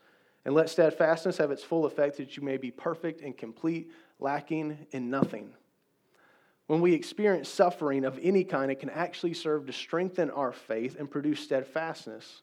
And 0.45 0.53
let 0.53 0.69
steadfastness 0.69 1.37
have 1.37 1.53
its 1.53 1.63
full 1.63 1.85
effect, 1.85 2.17
that 2.17 2.37
you 2.37 2.43
may 2.43 2.57
be 2.57 2.73
perfect 2.73 3.21
and 3.21 3.37
complete, 3.37 3.93
lacking 4.19 4.89
in 4.91 5.11
nothing. 5.11 5.55
When 6.73 6.81
we 6.81 6.95
experience 6.95 7.51
suffering 7.51 8.07
of 8.07 8.19
any 8.23 8.45
kind, 8.45 8.71
it 8.71 8.81
can 8.81 8.89
actually 8.89 9.35
serve 9.35 9.67
to 9.67 9.75
strengthen 9.75 10.31
our 10.31 10.55
faith 10.55 10.97
and 10.99 11.11
produce 11.11 11.41
steadfastness. 11.41 12.41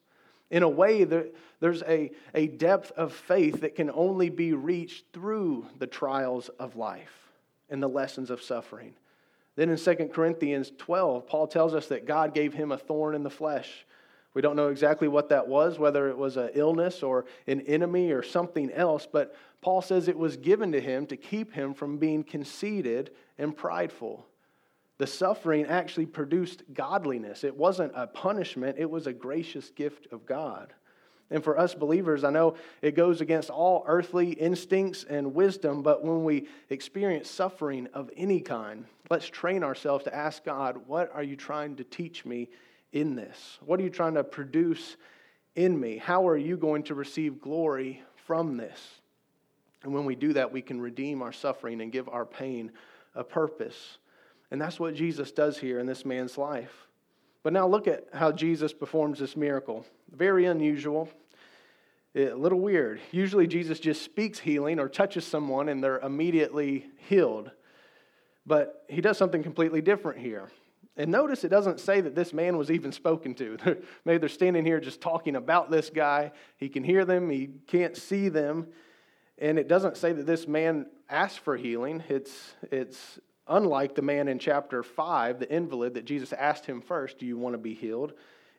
In 0.52 0.62
a 0.62 0.70
way, 0.70 1.04
there's 1.04 1.82
a, 1.82 2.12
a 2.36 2.46
depth 2.46 2.92
of 2.92 3.12
faith 3.12 3.62
that 3.62 3.74
can 3.74 3.90
only 3.90 4.30
be 4.30 4.54
reached 4.54 5.06
through 5.14 5.66
the 5.80 5.88
trials 5.88 6.50
of 6.60 6.76
life 6.76 7.32
and 7.72 7.82
the 7.82 7.90
lessons 7.90 8.30
of 8.30 8.44
suffering. 8.44 8.94
Then 9.56 9.72
in 9.72 9.78
2 9.78 10.12
Corinthians 10.14 10.74
12, 10.78 11.26
Paul 11.26 11.48
tells 11.48 11.74
us 11.74 11.88
that 11.88 12.06
God 12.06 12.36
gave 12.36 12.54
him 12.54 12.72
a 12.72 12.78
thorn 12.78 13.16
in 13.16 13.24
the 13.24 13.32
flesh. 13.32 13.84
We 14.40 14.42
don't 14.42 14.56
know 14.56 14.70
exactly 14.70 15.10
what 15.10 15.28
that 15.28 15.50
was, 15.50 15.80
whether 15.80 16.08
it 16.08 16.18
was 16.18 16.38
an 16.38 16.52
illness 16.54 17.04
or 17.04 17.26
an 17.46 17.60
enemy 17.60 18.14
or 18.14 18.24
something 18.24 18.72
else, 18.72 19.06
but 19.06 19.36
Paul 19.60 19.82
says 19.82 20.08
it 20.08 20.18
was 20.18 20.38
given 20.38 20.72
to 20.72 20.80
him 20.80 21.08
to 21.08 21.18
keep 21.18 21.52
him 21.52 21.74
from 21.74 21.98
being 21.98 22.24
conceited 22.24 23.12
and 23.38 23.54
prideful. 23.54 24.26
The 24.98 25.08
suffering 25.08 25.66
actually 25.66 26.06
produced 26.06 26.64
godliness. 26.74 27.44
It 27.44 27.58
wasn't 27.58 27.92
a 27.94 28.08
punishment, 28.08 28.78
it 28.80 28.90
was 28.90 29.08
a 29.08 29.12
gracious 29.12 29.72
gift 29.72 30.08
of 30.14 30.26
God. 30.26 30.74
And 31.30 31.44
for 31.44 31.60
us 31.60 31.76
believers, 31.76 32.24
I 32.24 32.30
know 32.30 32.56
it 32.82 32.96
goes 32.96 33.20
against 33.20 33.50
all 33.50 33.84
earthly 33.88 34.32
instincts 34.32 35.04
and 35.04 35.36
wisdom, 35.36 35.84
but 35.84 36.02
when 36.02 36.24
we 36.24 36.48
experience 36.70 37.30
suffering 37.30 37.90
of 37.94 38.10
any 38.16 38.40
kind, 38.40 38.86
let's 39.10 39.28
train 39.28 39.66
ourselves 39.66 40.06
to 40.06 40.16
ask 40.16 40.46
God, 40.46 40.88
What 40.88 41.14
are 41.14 41.24
you 41.24 41.36
trying 41.36 41.76
to 41.76 41.84
teach 41.84 42.24
me 42.24 42.48
in 42.92 43.16
this? 43.16 43.60
What 43.66 43.80
are 43.80 43.84
you 43.84 43.90
trying 43.90 44.16
to 44.16 44.24
produce 44.24 44.98
in 45.56 45.80
me? 45.80 45.98
How 45.98 46.28
are 46.28 46.38
you 46.38 46.58
going 46.58 46.84
to 46.84 46.96
receive 46.96 47.42
glory 47.42 48.02
from 48.26 48.58
this? 48.58 48.80
And 49.84 49.94
when 49.94 50.06
we 50.06 50.16
do 50.16 50.34
that, 50.34 50.52
we 50.52 50.62
can 50.62 50.82
redeem 50.82 51.22
our 51.22 51.32
suffering 51.32 51.82
and 51.82 51.92
give 51.92 52.10
our 52.10 52.26
pain 52.26 52.72
a 53.16 53.24
purpose. 53.24 53.98
And 54.52 54.60
that's 54.60 54.80
what 54.80 54.96
Jesus 54.96 55.32
does 55.32 55.58
here 55.58 55.80
in 55.80 55.86
this 55.86 56.06
man's 56.06 56.38
life. 56.38 56.88
But 57.44 57.54
now 57.54 57.68
look 57.68 57.88
at 57.88 58.08
how 58.14 58.32
Jesus 58.32 58.74
performs 58.74 59.20
this 59.20 59.38
miracle. 59.38 59.86
Very 60.12 60.46
unusual, 60.46 61.10
a 62.16 62.34
little 62.34 62.60
weird. 62.60 63.00
Usually, 63.12 63.48
Jesus 63.48 63.80
just 63.80 64.02
speaks 64.02 64.40
healing 64.40 64.80
or 64.80 64.90
touches 64.90 65.26
someone 65.26 65.70
and 65.70 65.82
they're 65.82 66.00
immediately 66.00 66.88
healed. 67.08 67.52
But 68.46 68.84
he 68.90 69.00
does 69.00 69.18
something 69.18 69.44
completely 69.44 69.82
different 69.82 70.20
here. 70.20 70.50
And 71.00 71.12
notice 71.12 71.46
it 71.46 71.50
doesn't 71.50 71.80
say 71.80 72.02
that 72.02 72.14
this 72.14 72.34
man 72.34 72.58
was 72.58 72.70
even 72.70 72.92
spoken 72.92 73.34
to. 73.36 73.58
Maybe 74.06 74.18
they're 74.18 74.28
standing 74.28 74.66
here 74.66 74.82
just 74.82 75.00
talking 75.00 75.38
about 75.38 75.72
this 75.72 75.90
guy. 75.90 76.34
He 76.58 76.68
can 76.68 76.84
hear 76.84 77.06
them, 77.06 77.30
he 77.30 77.52
can't 77.68 77.96
see 77.96 78.28
them. 78.28 78.68
And 79.38 79.58
it 79.58 79.70
doesn't 79.70 79.96
say 79.96 80.12
that 80.12 80.28
this 80.28 80.46
man 80.46 80.88
asked 81.10 81.40
for 81.40 81.56
healing. 81.56 82.04
It's, 82.10 82.54
it's 82.70 83.18
unlike 83.48 83.96
the 83.96 84.02
man 84.02 84.28
in 84.28 84.40
chapter 84.40 84.84
5, 84.84 85.40
the 85.40 85.50
invalid, 85.50 85.94
that 85.94 86.04
Jesus 86.04 86.34
asked 86.34 86.66
him 86.66 86.82
first, 86.82 87.18
Do 87.18 87.26
you 87.26 87.38
want 87.38 87.54
to 87.54 87.60
be 87.60 87.74
healed? 87.74 88.12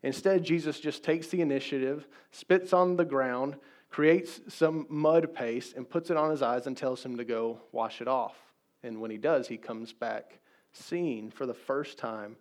Instead, 0.02 0.42
Jesus 0.42 0.80
just 0.80 1.04
takes 1.04 1.26
the 1.26 1.42
initiative, 1.42 2.08
spits 2.32 2.72
on 2.72 2.96
the 2.96 3.04
ground, 3.04 3.56
creates 3.90 4.40
some 4.48 4.86
mud 4.88 5.34
paste, 5.34 5.76
and 5.76 5.88
puts 5.88 6.10
it 6.10 6.16
on 6.16 6.30
his 6.30 6.40
eyes 6.40 6.66
and 6.66 6.74
tells 6.74 7.04
him 7.04 7.18
to 7.18 7.24
go 7.24 7.60
wash 7.70 8.00
it 8.00 8.08
off. 8.08 8.34
And 8.82 8.98
when 9.02 9.10
he 9.10 9.18
does, 9.18 9.46
he 9.46 9.58
comes 9.58 9.92
back 9.92 10.39
seeing 10.72 11.30
for 11.30 11.46
the 11.46 11.54
first 11.54 11.98
time 11.98 12.36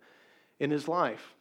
in 0.58 0.70
his 0.70 0.88
life. 0.88 1.34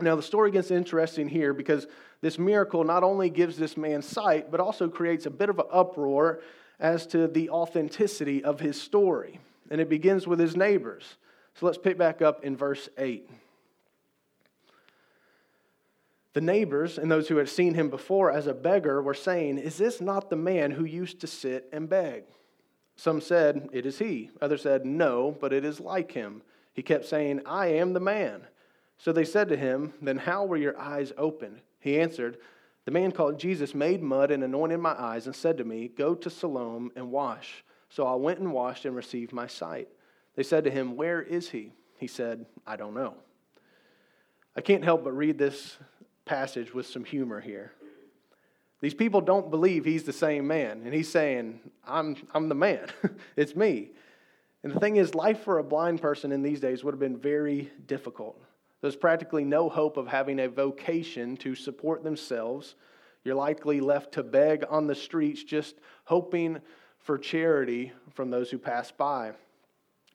Now, 0.00 0.14
the 0.14 0.22
story 0.22 0.50
gets 0.50 0.70
interesting 0.70 1.28
here 1.28 1.52
because 1.52 1.86
this 2.20 2.38
miracle 2.38 2.84
not 2.84 3.02
only 3.02 3.30
gives 3.30 3.56
this 3.56 3.76
man 3.76 4.02
sight, 4.02 4.50
but 4.50 4.60
also 4.60 4.88
creates 4.88 5.26
a 5.26 5.30
bit 5.30 5.48
of 5.48 5.58
an 5.58 5.66
uproar 5.72 6.40
as 6.78 7.06
to 7.08 7.26
the 7.26 7.50
authenticity 7.50 8.44
of 8.44 8.60
his 8.60 8.80
story. 8.80 9.40
And 9.70 9.80
it 9.80 9.88
begins 9.88 10.26
with 10.26 10.38
his 10.38 10.56
neighbors. 10.56 11.16
So 11.54 11.66
let's 11.66 11.78
pick 11.78 11.98
back 11.98 12.22
up 12.22 12.44
in 12.44 12.56
verse 12.56 12.88
8. 12.96 13.28
The 16.34 16.40
neighbors 16.40 16.98
and 16.98 17.10
those 17.10 17.26
who 17.26 17.38
had 17.38 17.48
seen 17.48 17.74
him 17.74 17.90
before 17.90 18.30
as 18.30 18.46
a 18.46 18.54
beggar 18.54 19.02
were 19.02 19.14
saying, 19.14 19.58
Is 19.58 19.76
this 19.76 20.00
not 20.00 20.30
the 20.30 20.36
man 20.36 20.70
who 20.70 20.84
used 20.84 21.20
to 21.22 21.26
sit 21.26 21.68
and 21.72 21.88
beg? 21.88 22.24
Some 22.98 23.20
said, 23.20 23.68
It 23.72 23.86
is 23.86 24.00
he. 24.00 24.28
Others 24.42 24.62
said, 24.62 24.84
No, 24.84 25.36
but 25.40 25.52
it 25.52 25.64
is 25.64 25.78
like 25.78 26.10
him. 26.10 26.42
He 26.74 26.82
kept 26.82 27.06
saying, 27.06 27.42
I 27.46 27.68
am 27.68 27.92
the 27.92 28.00
man. 28.00 28.42
So 28.98 29.12
they 29.12 29.24
said 29.24 29.48
to 29.48 29.56
him, 29.56 29.94
Then 30.02 30.18
how 30.18 30.44
were 30.44 30.56
your 30.56 30.76
eyes 30.76 31.12
opened? 31.16 31.60
He 31.78 32.00
answered, 32.00 32.38
The 32.86 32.90
man 32.90 33.12
called 33.12 33.38
Jesus 33.38 33.72
made 33.72 34.02
mud 34.02 34.32
and 34.32 34.42
anointed 34.42 34.80
my 34.80 35.00
eyes 35.00 35.26
and 35.26 35.34
said 35.34 35.58
to 35.58 35.64
me, 35.64 35.86
Go 35.86 36.16
to 36.16 36.28
Siloam 36.28 36.90
and 36.96 37.12
wash. 37.12 37.64
So 37.88 38.04
I 38.04 38.16
went 38.16 38.40
and 38.40 38.52
washed 38.52 38.84
and 38.84 38.96
received 38.96 39.32
my 39.32 39.46
sight. 39.46 39.88
They 40.34 40.42
said 40.42 40.64
to 40.64 40.70
him, 40.70 40.96
Where 40.96 41.22
is 41.22 41.50
he? 41.50 41.72
He 41.98 42.08
said, 42.08 42.46
I 42.66 42.74
don't 42.74 42.94
know. 42.94 43.14
I 44.56 44.60
can't 44.60 44.82
help 44.82 45.04
but 45.04 45.16
read 45.16 45.38
this 45.38 45.76
passage 46.24 46.74
with 46.74 46.86
some 46.86 47.04
humor 47.04 47.40
here. 47.40 47.70
These 48.80 48.94
people 48.94 49.20
don't 49.20 49.50
believe 49.50 49.84
he's 49.84 50.04
the 50.04 50.12
same 50.12 50.46
man, 50.46 50.82
and 50.84 50.94
he's 50.94 51.10
saying, 51.10 51.60
I'm, 51.86 52.16
I'm 52.32 52.48
the 52.48 52.54
man. 52.54 52.86
it's 53.36 53.56
me. 53.56 53.90
And 54.62 54.72
the 54.72 54.80
thing 54.80 54.96
is, 54.96 55.14
life 55.14 55.40
for 55.40 55.58
a 55.58 55.64
blind 55.64 56.00
person 56.00 56.30
in 56.30 56.42
these 56.42 56.60
days 56.60 56.84
would 56.84 56.94
have 56.94 57.00
been 57.00 57.18
very 57.18 57.70
difficult. 57.86 58.40
There's 58.80 58.96
practically 58.96 59.44
no 59.44 59.68
hope 59.68 59.96
of 59.96 60.06
having 60.06 60.38
a 60.38 60.48
vocation 60.48 61.36
to 61.38 61.54
support 61.54 62.04
themselves. 62.04 62.76
You're 63.24 63.34
likely 63.34 63.80
left 63.80 64.12
to 64.12 64.22
beg 64.22 64.64
on 64.68 64.86
the 64.86 64.94
streets, 64.94 65.42
just 65.42 65.76
hoping 66.04 66.60
for 66.98 67.18
charity 67.18 67.92
from 68.14 68.30
those 68.30 68.50
who 68.50 68.58
pass 68.58 68.92
by. 68.92 69.32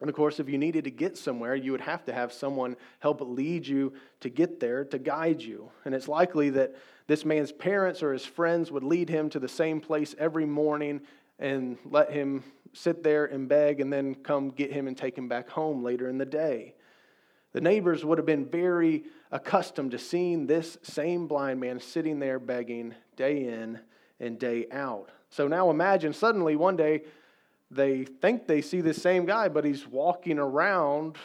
And 0.03 0.10
of 0.10 0.17
course, 0.17 0.41
if 0.41 0.50
you 0.50 0.57
needed 0.57 0.83
to 0.83 0.91
get 0.91 1.17
somewhere, 1.17 1.55
you 1.55 1.72
would 1.72 1.79
have 1.79 2.03
to 2.07 2.13
have 2.13 2.33
someone 2.33 2.75
help 3.00 3.22
lead 3.22 3.65
you 3.65 3.93
to 4.19 4.27
get 4.27 4.60
there, 4.60 4.83
to 4.83 5.00
guide 5.00 5.41
you. 5.41 5.72
And 5.86 5.95
it's 5.95 6.10
likely 6.10 6.50
that 6.50 6.75
this 7.07 7.24
man's 7.24 7.53
parents 7.53 8.03
or 8.03 8.12
his 8.12 8.25
friends 8.25 8.69
would 8.69 8.83
lead 8.83 9.07
him 9.07 9.29
to 9.29 9.39
the 9.39 9.48
same 9.48 9.79
place 9.79 10.13
every 10.19 10.45
morning 10.45 11.00
and 11.39 11.77
let 11.86 12.12
him 12.12 12.43
sit 12.74 13.01
there 13.01 13.27
and 13.27 13.48
beg 13.48 13.79
and 13.79 13.93
then 13.93 14.13
come 14.13 14.50
get 14.50 14.74
him 14.74 14.89
and 14.89 14.98
take 14.98 15.17
him 15.17 15.29
back 15.29 15.48
home 15.48 15.81
later 15.81 16.10
in 16.10 16.17
the 16.17 16.25
day. 16.25 16.75
The 17.53 17.62
neighbors 17.62 18.03
would 18.03 18.17
have 18.17 18.27
been 18.27 18.45
very 18.45 19.05
accustomed 19.31 19.91
to 19.91 20.00
seeing 20.00 20.48
this 20.48 20.77
same 20.81 21.27
blind 21.27 21.62
man 21.62 21.79
sitting 21.79 22.19
there 22.19 22.39
begging 22.39 22.93
day 23.15 23.45
in 23.45 23.79
and 24.19 24.38
day 24.38 24.67
out. 24.69 25.12
So 25.29 25.48
now 25.48 25.69
imagine 25.69 26.12
suddenly 26.12 26.57
one 26.57 26.75
day 26.75 27.03
they 27.75 28.03
think 28.03 28.48
they 28.48 28.62
see 28.62 28.82
the 28.82 28.94
same 28.94 29.25
guy, 29.25 29.48
but 29.48 29.65
he's 29.65 29.88
walking 29.88 30.39
around 30.39 31.18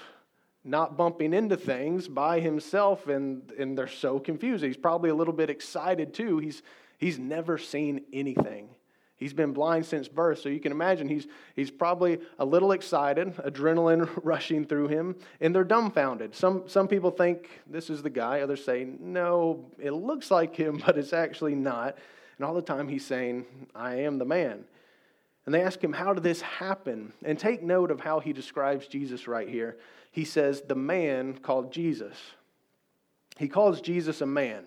not 0.64 0.96
bumping 0.96 1.32
into 1.32 1.56
things 1.56 2.08
by 2.08 2.40
himself, 2.40 3.06
and, 3.08 3.50
and 3.58 3.76
they're 3.76 3.88
so 3.88 4.18
confused. 4.18 4.62
He's 4.62 4.76
probably 4.76 5.10
a 5.10 5.14
little 5.14 5.32
bit 5.32 5.50
excited 5.50 6.12
too. 6.12 6.38
He's, 6.38 6.62
he's 6.98 7.18
never 7.18 7.58
seen 7.58 8.02
anything. 8.12 8.68
He's 9.16 9.32
been 9.32 9.52
blind 9.52 9.84
since 9.84 10.06
birth, 10.06 10.38
so 10.38 10.48
you 10.48 10.60
can 10.60 10.70
imagine 10.70 11.08
he's, 11.08 11.26
he's 11.56 11.72
probably 11.72 12.20
a 12.38 12.44
little 12.44 12.70
excited, 12.70 13.34
adrenaline 13.36 14.08
rushing 14.22 14.64
through 14.64 14.88
him, 14.88 15.16
and 15.40 15.52
they're 15.52 15.64
dumbfounded. 15.64 16.36
Some, 16.36 16.64
some 16.68 16.86
people 16.86 17.10
think 17.10 17.48
this 17.66 17.90
is 17.90 18.00
the 18.00 18.10
guy, 18.10 18.40
others 18.40 18.64
say, 18.64 18.86
no, 19.00 19.64
it 19.78 19.90
looks 19.90 20.30
like 20.30 20.54
him, 20.54 20.80
but 20.86 20.96
it's 20.96 21.12
actually 21.12 21.56
not. 21.56 21.98
And 22.36 22.44
all 22.44 22.54
the 22.54 22.62
time 22.62 22.88
he's 22.88 23.04
saying, 23.04 23.44
I 23.74 23.96
am 24.02 24.18
the 24.18 24.24
man. 24.24 24.64
And 25.48 25.54
they 25.54 25.62
ask 25.62 25.82
him, 25.82 25.94
How 25.94 26.12
did 26.12 26.24
this 26.24 26.42
happen? 26.42 27.14
And 27.24 27.38
take 27.38 27.62
note 27.62 27.90
of 27.90 28.00
how 28.00 28.20
he 28.20 28.34
describes 28.34 28.86
Jesus 28.86 29.26
right 29.26 29.48
here. 29.48 29.78
He 30.12 30.26
says, 30.26 30.60
The 30.60 30.74
man 30.74 31.38
called 31.38 31.72
Jesus. 31.72 32.18
He 33.38 33.48
calls 33.48 33.80
Jesus 33.80 34.20
a 34.20 34.26
man. 34.26 34.64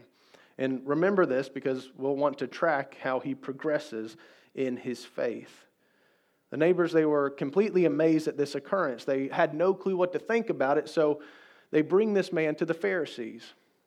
And 0.57 0.81
remember 0.83 1.27
this 1.27 1.49
because 1.49 1.91
we'll 1.97 2.15
want 2.15 2.39
to 2.39 2.47
track 2.47 2.97
how 2.99 3.19
he 3.19 3.35
progresses 3.35 4.17
in 4.55 4.75
his 4.75 5.05
faith. 5.05 5.67
The 6.49 6.57
neighbors, 6.57 6.91
they 6.91 7.05
were 7.05 7.29
completely 7.29 7.85
amazed 7.85 8.27
at 8.27 8.35
this 8.35 8.55
occurrence. 8.55 9.05
They 9.05 9.27
had 9.27 9.53
no 9.53 9.75
clue 9.75 9.95
what 9.95 10.13
to 10.13 10.19
think 10.19 10.49
about 10.49 10.79
it, 10.79 10.89
so 10.89 11.21
they 11.69 11.83
bring 11.83 12.15
this 12.15 12.33
man 12.33 12.55
to 12.55 12.65
the 12.65 12.73
Pharisees. 12.73 13.43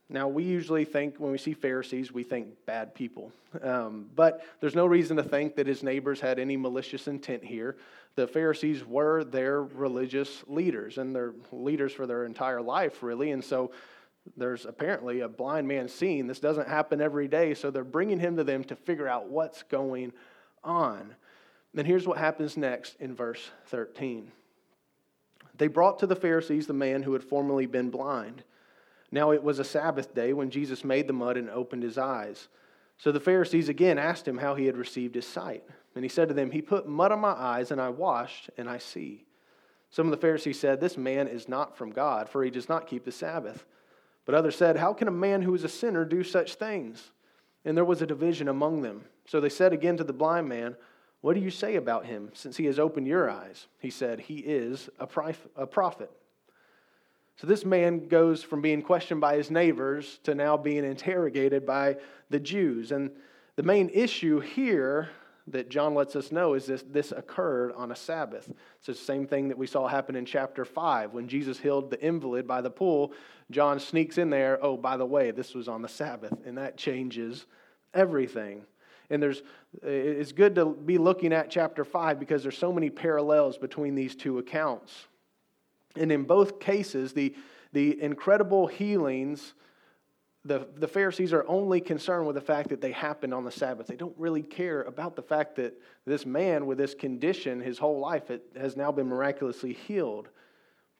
Now, 0.08 0.28
we 0.28 0.44
usually 0.44 0.84
think 0.84 1.16
when 1.16 1.32
we 1.32 1.38
see 1.38 1.54
Pharisees, 1.54 2.12
we 2.12 2.24
think 2.24 2.48
bad 2.66 2.94
people. 2.94 3.32
Um, 3.62 4.10
but 4.14 4.44
there's 4.60 4.74
no 4.74 4.86
reason 4.86 5.16
to 5.16 5.22
think 5.22 5.56
that 5.56 5.66
his 5.66 5.82
neighbors 5.82 6.20
had 6.20 6.38
any 6.38 6.56
malicious 6.56 7.08
intent 7.08 7.42
here. 7.42 7.76
The 8.14 8.26
Pharisees 8.26 8.84
were 8.84 9.24
their 9.24 9.62
religious 9.62 10.44
leaders, 10.46 10.98
and 10.98 11.14
they're 11.14 11.34
leaders 11.52 11.92
for 11.92 12.06
their 12.06 12.26
entire 12.26 12.60
life, 12.60 13.02
really. 13.02 13.30
And 13.30 13.42
so 13.42 13.72
there's 14.36 14.66
apparently 14.66 15.20
a 15.20 15.28
blind 15.28 15.66
man 15.66 15.88
seeing. 15.88 16.26
This 16.26 16.38
doesn't 16.38 16.68
happen 16.68 17.00
every 17.00 17.26
day, 17.26 17.54
so 17.54 17.70
they're 17.70 17.82
bringing 17.82 18.18
him 18.18 18.36
to 18.36 18.44
them 18.44 18.62
to 18.64 18.76
figure 18.76 19.08
out 19.08 19.28
what's 19.28 19.62
going 19.62 20.12
on. 20.62 21.14
Then 21.72 21.86
here's 21.86 22.06
what 22.06 22.18
happens 22.18 22.56
next 22.56 22.96
in 23.00 23.14
verse 23.14 23.50
13. 23.66 24.30
They 25.56 25.66
brought 25.66 25.98
to 26.00 26.06
the 26.06 26.16
Pharisees 26.16 26.66
the 26.66 26.72
man 26.72 27.02
who 27.02 27.14
had 27.14 27.24
formerly 27.24 27.66
been 27.66 27.90
blind. 27.90 28.44
Now 29.14 29.30
it 29.30 29.44
was 29.44 29.60
a 29.60 29.64
Sabbath 29.64 30.12
day 30.12 30.32
when 30.32 30.50
Jesus 30.50 30.82
made 30.82 31.06
the 31.06 31.12
mud 31.12 31.36
and 31.36 31.48
opened 31.48 31.84
his 31.84 31.98
eyes. 31.98 32.48
So 32.98 33.12
the 33.12 33.20
Pharisees 33.20 33.68
again 33.68 33.96
asked 33.96 34.26
him 34.26 34.38
how 34.38 34.56
he 34.56 34.66
had 34.66 34.76
received 34.76 35.14
his 35.14 35.24
sight. 35.24 35.62
And 35.94 36.04
he 36.04 36.08
said 36.08 36.26
to 36.26 36.34
them, 36.34 36.50
He 36.50 36.60
put 36.60 36.88
mud 36.88 37.12
on 37.12 37.20
my 37.20 37.30
eyes, 37.30 37.70
and 37.70 37.80
I 37.80 37.90
washed, 37.90 38.50
and 38.58 38.68
I 38.68 38.78
see. 38.78 39.24
Some 39.88 40.08
of 40.08 40.10
the 40.10 40.16
Pharisees 40.16 40.58
said, 40.58 40.80
This 40.80 40.96
man 40.96 41.28
is 41.28 41.48
not 41.48 41.76
from 41.76 41.92
God, 41.92 42.28
for 42.28 42.42
he 42.42 42.50
does 42.50 42.68
not 42.68 42.88
keep 42.88 43.04
the 43.04 43.12
Sabbath. 43.12 43.64
But 44.26 44.34
others 44.34 44.56
said, 44.56 44.78
How 44.78 44.92
can 44.92 45.06
a 45.06 45.12
man 45.12 45.42
who 45.42 45.54
is 45.54 45.62
a 45.62 45.68
sinner 45.68 46.04
do 46.04 46.24
such 46.24 46.56
things? 46.56 47.12
And 47.64 47.76
there 47.76 47.84
was 47.84 48.02
a 48.02 48.06
division 48.08 48.48
among 48.48 48.82
them. 48.82 49.04
So 49.26 49.40
they 49.40 49.48
said 49.48 49.72
again 49.72 49.96
to 49.98 50.04
the 50.04 50.12
blind 50.12 50.48
man, 50.48 50.74
What 51.20 51.34
do 51.34 51.40
you 51.40 51.52
say 51.52 51.76
about 51.76 52.06
him, 52.06 52.30
since 52.34 52.56
he 52.56 52.64
has 52.64 52.80
opened 52.80 53.06
your 53.06 53.30
eyes? 53.30 53.68
He 53.78 53.90
said, 53.90 54.18
He 54.18 54.38
is 54.38 54.90
a 54.98 55.06
prophet. 55.06 56.10
So 57.36 57.46
this 57.46 57.64
man 57.64 58.06
goes 58.08 58.42
from 58.42 58.60
being 58.60 58.82
questioned 58.82 59.20
by 59.20 59.36
his 59.36 59.50
neighbors 59.50 60.20
to 60.22 60.34
now 60.34 60.56
being 60.56 60.84
interrogated 60.84 61.66
by 61.66 61.96
the 62.30 62.38
Jews. 62.38 62.92
And 62.92 63.10
the 63.56 63.62
main 63.62 63.90
issue 63.92 64.40
here 64.40 65.10
that 65.48 65.68
John 65.68 65.94
lets 65.94 66.16
us 66.16 66.32
know 66.32 66.54
is 66.54 66.66
this 66.66 66.84
this 66.88 67.12
occurred 67.12 67.72
on 67.72 67.92
a 67.92 67.96
Sabbath. 67.96 68.50
It's 68.78 68.86
the 68.86 68.94
same 68.94 69.26
thing 69.26 69.48
that 69.48 69.58
we 69.58 69.66
saw 69.66 69.86
happen 69.88 70.16
in 70.16 70.24
chapter 70.24 70.64
5 70.64 71.12
when 71.12 71.28
Jesus 71.28 71.58
healed 71.58 71.90
the 71.90 72.00
invalid 72.00 72.46
by 72.46 72.60
the 72.60 72.70
pool. 72.70 73.12
John 73.50 73.78
sneaks 73.78 74.16
in 74.16 74.30
there, 74.30 74.58
oh, 74.62 74.76
by 74.76 74.96
the 74.96 75.04
way, 75.04 75.30
this 75.30 75.54
was 75.54 75.68
on 75.68 75.82
the 75.82 75.88
Sabbath. 75.88 76.32
And 76.46 76.56
that 76.56 76.76
changes 76.76 77.46
everything. 77.92 78.64
And 79.10 79.22
there's, 79.22 79.42
it's 79.82 80.32
good 80.32 80.54
to 80.54 80.66
be 80.66 80.96
looking 80.96 81.32
at 81.32 81.50
chapter 81.50 81.84
5 81.84 82.18
because 82.18 82.42
there's 82.42 82.56
so 82.56 82.72
many 82.72 82.88
parallels 82.88 83.58
between 83.58 83.94
these 83.94 84.14
two 84.14 84.38
accounts. 84.38 85.08
And 85.96 86.10
in 86.10 86.24
both 86.24 86.60
cases, 86.60 87.12
the, 87.12 87.34
the 87.72 88.00
incredible 88.02 88.66
healings, 88.66 89.54
the, 90.44 90.66
the 90.76 90.88
Pharisees 90.88 91.32
are 91.32 91.46
only 91.48 91.80
concerned 91.80 92.26
with 92.26 92.34
the 92.34 92.42
fact 92.42 92.68
that 92.68 92.80
they 92.80 92.92
happened 92.92 93.32
on 93.32 93.44
the 93.44 93.50
Sabbath. 93.50 93.86
They 93.86 93.96
don't 93.96 94.16
really 94.18 94.42
care 94.42 94.82
about 94.82 95.16
the 95.16 95.22
fact 95.22 95.56
that 95.56 95.80
this 96.04 96.26
man 96.26 96.66
with 96.66 96.78
this 96.78 96.94
condition, 96.94 97.60
his 97.60 97.78
whole 97.78 97.98
life, 97.98 98.30
it 98.30 98.44
has 98.60 98.76
now 98.76 98.92
been 98.92 99.06
miraculously 99.06 99.72
healed. 99.72 100.28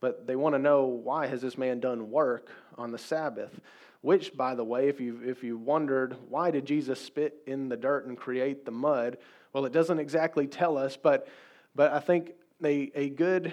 But 0.01 0.27
they 0.27 0.37
want 0.37 0.55
to 0.55 0.59
know 0.59 0.85
why 0.85 1.27
has 1.27 1.41
this 1.41 1.59
man 1.59 1.81
done 1.81 2.11
work 2.11 2.51
on 2.77 2.91
the 2.91 2.99
Sabbath? 2.99 3.61
Which, 4.01 4.37
by 4.37 4.55
the 4.55 4.65
way, 4.65 4.89
if 4.89 5.01
you 5.01 5.21
if 5.25 5.43
you 5.43 5.57
wondered 5.57 6.17
why 6.29 6.51
did 6.51 6.67
Jesus 6.67 7.01
spit 7.01 7.39
in 7.47 7.71
the 7.71 7.77
dirt 7.77 8.07
and 8.07 8.19
create 8.19 8.67
the 8.67 8.71
mud, 8.71 9.17
well, 9.55 9.65
it 9.65 9.73
doesn't 9.73 9.99
exactly 9.99 10.47
tell 10.47 10.77
us, 10.77 10.99
but 10.99 11.27
but 11.75 11.91
I 11.91 12.01
think 12.01 12.33
a, 12.63 12.93
a 12.95 13.09
good 13.09 13.53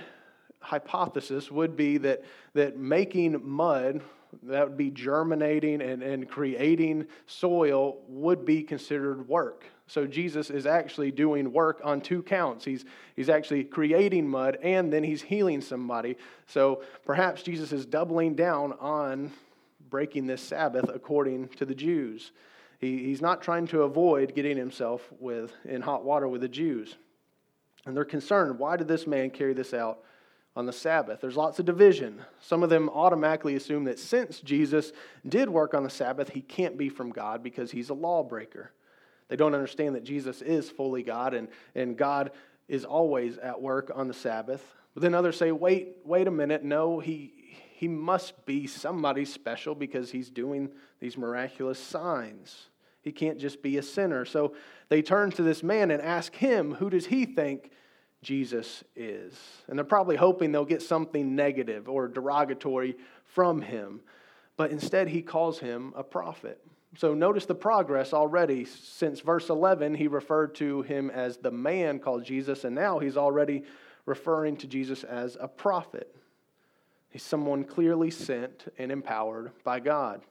hypothesis 0.61 1.51
would 1.51 1.75
be 1.75 1.97
that, 1.97 2.23
that 2.53 2.77
making 2.77 3.41
mud, 3.43 4.01
that 4.43 4.69
would 4.69 4.77
be 4.77 4.91
germinating 4.91 5.81
and, 5.81 6.01
and 6.01 6.29
creating 6.29 7.07
soil, 7.25 7.97
would 8.07 8.45
be 8.45 8.63
considered 8.63 9.27
work. 9.27 9.65
So 9.87 10.07
Jesus 10.07 10.49
is 10.49 10.65
actually 10.65 11.11
doing 11.11 11.51
work 11.51 11.81
on 11.83 11.99
two 11.99 12.23
counts. 12.23 12.63
He's, 12.63 12.85
he's 13.15 13.27
actually 13.27 13.65
creating 13.65 14.25
mud 14.25 14.57
and 14.63 14.93
then 14.93 15.03
he's 15.03 15.21
healing 15.21 15.59
somebody. 15.59 16.15
So 16.47 16.83
perhaps 17.03 17.43
Jesus 17.43 17.73
is 17.73 17.85
doubling 17.85 18.35
down 18.35 18.73
on 18.79 19.33
breaking 19.89 20.27
this 20.27 20.41
Sabbath 20.41 20.89
according 20.93 21.49
to 21.49 21.65
the 21.65 21.75
Jews. 21.75 22.31
He, 22.79 22.99
he's 22.99 23.21
not 23.21 23.41
trying 23.41 23.67
to 23.67 23.81
avoid 23.81 24.33
getting 24.33 24.55
himself 24.55 25.01
with, 25.19 25.51
in 25.65 25.81
hot 25.81 26.05
water 26.05 26.27
with 26.29 26.39
the 26.39 26.47
Jews. 26.47 26.95
And 27.85 27.95
they're 27.95 28.05
concerned 28.05 28.59
why 28.59 28.77
did 28.77 28.87
this 28.87 29.05
man 29.05 29.29
carry 29.29 29.53
this 29.53 29.73
out 29.73 29.99
on 30.55 30.65
the 30.65 30.73
Sabbath. 30.73 31.21
There's 31.21 31.37
lots 31.37 31.59
of 31.59 31.65
division. 31.65 32.21
Some 32.41 32.63
of 32.63 32.69
them 32.69 32.89
automatically 32.89 33.55
assume 33.55 33.85
that 33.85 33.99
since 33.99 34.41
Jesus 34.41 34.91
did 35.27 35.49
work 35.49 35.73
on 35.73 35.83
the 35.83 35.89
Sabbath, 35.89 36.29
he 36.29 36.41
can't 36.41 36.77
be 36.77 36.89
from 36.89 37.11
God 37.11 37.41
because 37.41 37.71
he's 37.71 37.89
a 37.89 37.93
lawbreaker. 37.93 38.71
They 39.29 39.37
don't 39.37 39.55
understand 39.55 39.95
that 39.95 40.03
Jesus 40.03 40.41
is 40.41 40.69
fully 40.69 41.03
God 41.03 41.33
and, 41.33 41.47
and 41.73 41.97
God 41.97 42.31
is 42.67 42.83
always 42.83 43.37
at 43.37 43.61
work 43.61 43.91
on 43.95 44.09
the 44.09 44.13
Sabbath. 44.13 44.61
But 44.93 45.03
then 45.03 45.15
others 45.15 45.37
say, 45.37 45.53
wait, 45.53 45.95
wait 46.03 46.27
a 46.27 46.31
minute. 46.31 46.65
No, 46.65 46.99
he, 46.99 47.33
he 47.75 47.87
must 47.87 48.45
be 48.45 48.67
somebody 48.67 49.23
special 49.23 49.73
because 49.73 50.11
he's 50.11 50.29
doing 50.29 50.69
these 50.99 51.17
miraculous 51.17 51.79
signs. 51.79 52.67
He 53.01 53.13
can't 53.13 53.39
just 53.39 53.61
be 53.61 53.77
a 53.77 53.83
sinner. 53.83 54.25
So 54.25 54.53
they 54.89 55.01
turn 55.01 55.31
to 55.31 55.43
this 55.43 55.63
man 55.63 55.91
and 55.91 56.01
ask 56.01 56.35
him, 56.35 56.75
who 56.75 56.89
does 56.89 57.05
he 57.05 57.25
think 57.25 57.71
Jesus 58.21 58.83
is. 58.95 59.33
And 59.67 59.77
they're 59.77 59.83
probably 59.83 60.15
hoping 60.15 60.51
they'll 60.51 60.65
get 60.65 60.81
something 60.81 61.35
negative 61.35 61.89
or 61.89 62.07
derogatory 62.07 62.95
from 63.25 63.61
him. 63.61 64.01
But 64.57 64.71
instead, 64.71 65.07
he 65.07 65.21
calls 65.21 65.59
him 65.59 65.93
a 65.95 66.03
prophet. 66.03 66.61
So 66.97 67.13
notice 67.13 67.45
the 67.45 67.55
progress 67.55 68.13
already. 68.13 68.65
Since 68.65 69.21
verse 69.21 69.49
11, 69.49 69.95
he 69.95 70.07
referred 70.07 70.55
to 70.55 70.81
him 70.81 71.09
as 71.09 71.37
the 71.37 71.51
man 71.51 71.99
called 71.99 72.25
Jesus, 72.25 72.63
and 72.63 72.75
now 72.75 72.99
he's 72.99 73.17
already 73.17 73.63
referring 74.05 74.57
to 74.57 74.67
Jesus 74.67 75.03
as 75.03 75.37
a 75.39 75.47
prophet. 75.47 76.13
He's 77.09 77.23
someone 77.23 77.63
clearly 77.63 78.11
sent 78.11 78.71
and 78.77 78.91
empowered 78.91 79.51
by 79.63 79.79
God. 79.79 80.21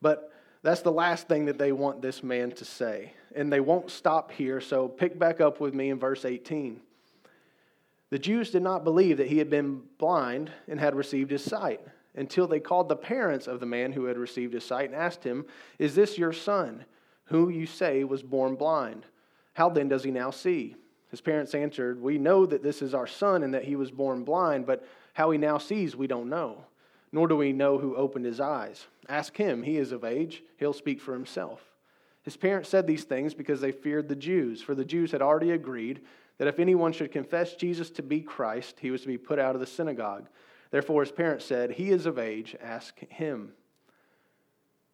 But 0.00 0.32
that's 0.62 0.82
the 0.82 0.92
last 0.92 1.28
thing 1.28 1.46
that 1.46 1.58
they 1.58 1.72
want 1.72 2.02
this 2.02 2.22
man 2.22 2.52
to 2.52 2.64
say. 2.64 3.12
And 3.34 3.52
they 3.52 3.60
won't 3.60 3.90
stop 3.90 4.32
here, 4.32 4.60
so 4.60 4.88
pick 4.88 5.18
back 5.18 5.40
up 5.40 5.60
with 5.60 5.74
me 5.74 5.90
in 5.90 5.98
verse 5.98 6.24
18. 6.24 6.80
The 8.10 8.18
Jews 8.18 8.50
did 8.50 8.62
not 8.62 8.82
believe 8.82 9.18
that 9.18 9.28
he 9.28 9.38
had 9.38 9.50
been 9.50 9.82
blind 9.98 10.50
and 10.66 10.80
had 10.80 10.96
received 10.96 11.30
his 11.30 11.44
sight 11.44 11.80
until 12.16 12.48
they 12.48 12.58
called 12.58 12.88
the 12.88 12.96
parents 12.96 13.46
of 13.46 13.60
the 13.60 13.66
man 13.66 13.92
who 13.92 14.06
had 14.06 14.18
received 14.18 14.52
his 14.52 14.64
sight 14.64 14.86
and 14.86 14.96
asked 14.96 15.22
him, 15.22 15.44
Is 15.78 15.94
this 15.94 16.18
your 16.18 16.32
son, 16.32 16.84
who 17.26 17.50
you 17.50 17.66
say 17.66 18.02
was 18.02 18.22
born 18.22 18.56
blind? 18.56 19.06
How 19.52 19.68
then 19.68 19.88
does 19.88 20.02
he 20.02 20.10
now 20.10 20.30
see? 20.32 20.74
His 21.10 21.20
parents 21.20 21.54
answered, 21.54 22.00
We 22.00 22.18
know 22.18 22.46
that 22.46 22.64
this 22.64 22.82
is 22.82 22.94
our 22.94 23.06
son 23.06 23.44
and 23.44 23.54
that 23.54 23.64
he 23.64 23.76
was 23.76 23.92
born 23.92 24.24
blind, 24.24 24.66
but 24.66 24.84
how 25.12 25.30
he 25.30 25.38
now 25.38 25.58
sees, 25.58 25.94
we 25.94 26.08
don't 26.08 26.28
know 26.28 26.64
nor 27.12 27.28
do 27.28 27.36
we 27.36 27.52
know 27.52 27.78
who 27.78 27.96
opened 27.96 28.24
his 28.24 28.40
eyes. 28.40 28.86
Ask 29.08 29.36
him, 29.36 29.62
he 29.62 29.76
is 29.76 29.92
of 29.92 30.04
age, 30.04 30.42
he'll 30.58 30.72
speak 30.72 31.00
for 31.00 31.12
himself. 31.12 31.69
His 32.22 32.36
parents 32.36 32.68
said 32.68 32.86
these 32.86 33.04
things 33.04 33.34
because 33.34 33.60
they 33.60 33.72
feared 33.72 34.08
the 34.08 34.16
Jews, 34.16 34.60
for 34.60 34.74
the 34.74 34.84
Jews 34.84 35.12
had 35.12 35.22
already 35.22 35.52
agreed 35.52 36.00
that 36.38 36.48
if 36.48 36.58
anyone 36.58 36.92
should 36.92 37.12
confess 37.12 37.54
Jesus 37.54 37.90
to 37.90 38.02
be 38.02 38.20
Christ, 38.20 38.78
he 38.80 38.90
was 38.90 39.02
to 39.02 39.08
be 39.08 39.18
put 39.18 39.38
out 39.38 39.54
of 39.54 39.60
the 39.60 39.66
synagogue. 39.66 40.28
Therefore, 40.70 41.02
his 41.02 41.12
parents 41.12 41.44
said, 41.44 41.72
He 41.72 41.90
is 41.90 42.06
of 42.06 42.18
age, 42.18 42.56
ask 42.62 42.98
him. 42.98 43.52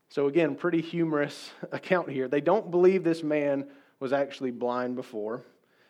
So, 0.08 0.26
again, 0.26 0.54
pretty 0.54 0.80
humorous 0.80 1.50
account 1.72 2.10
here. 2.10 2.28
They 2.28 2.40
don't 2.40 2.70
believe 2.70 3.04
this 3.04 3.22
man 3.22 3.66
was 4.00 4.12
actually 4.12 4.50
blind 4.52 4.96
before. 4.96 5.44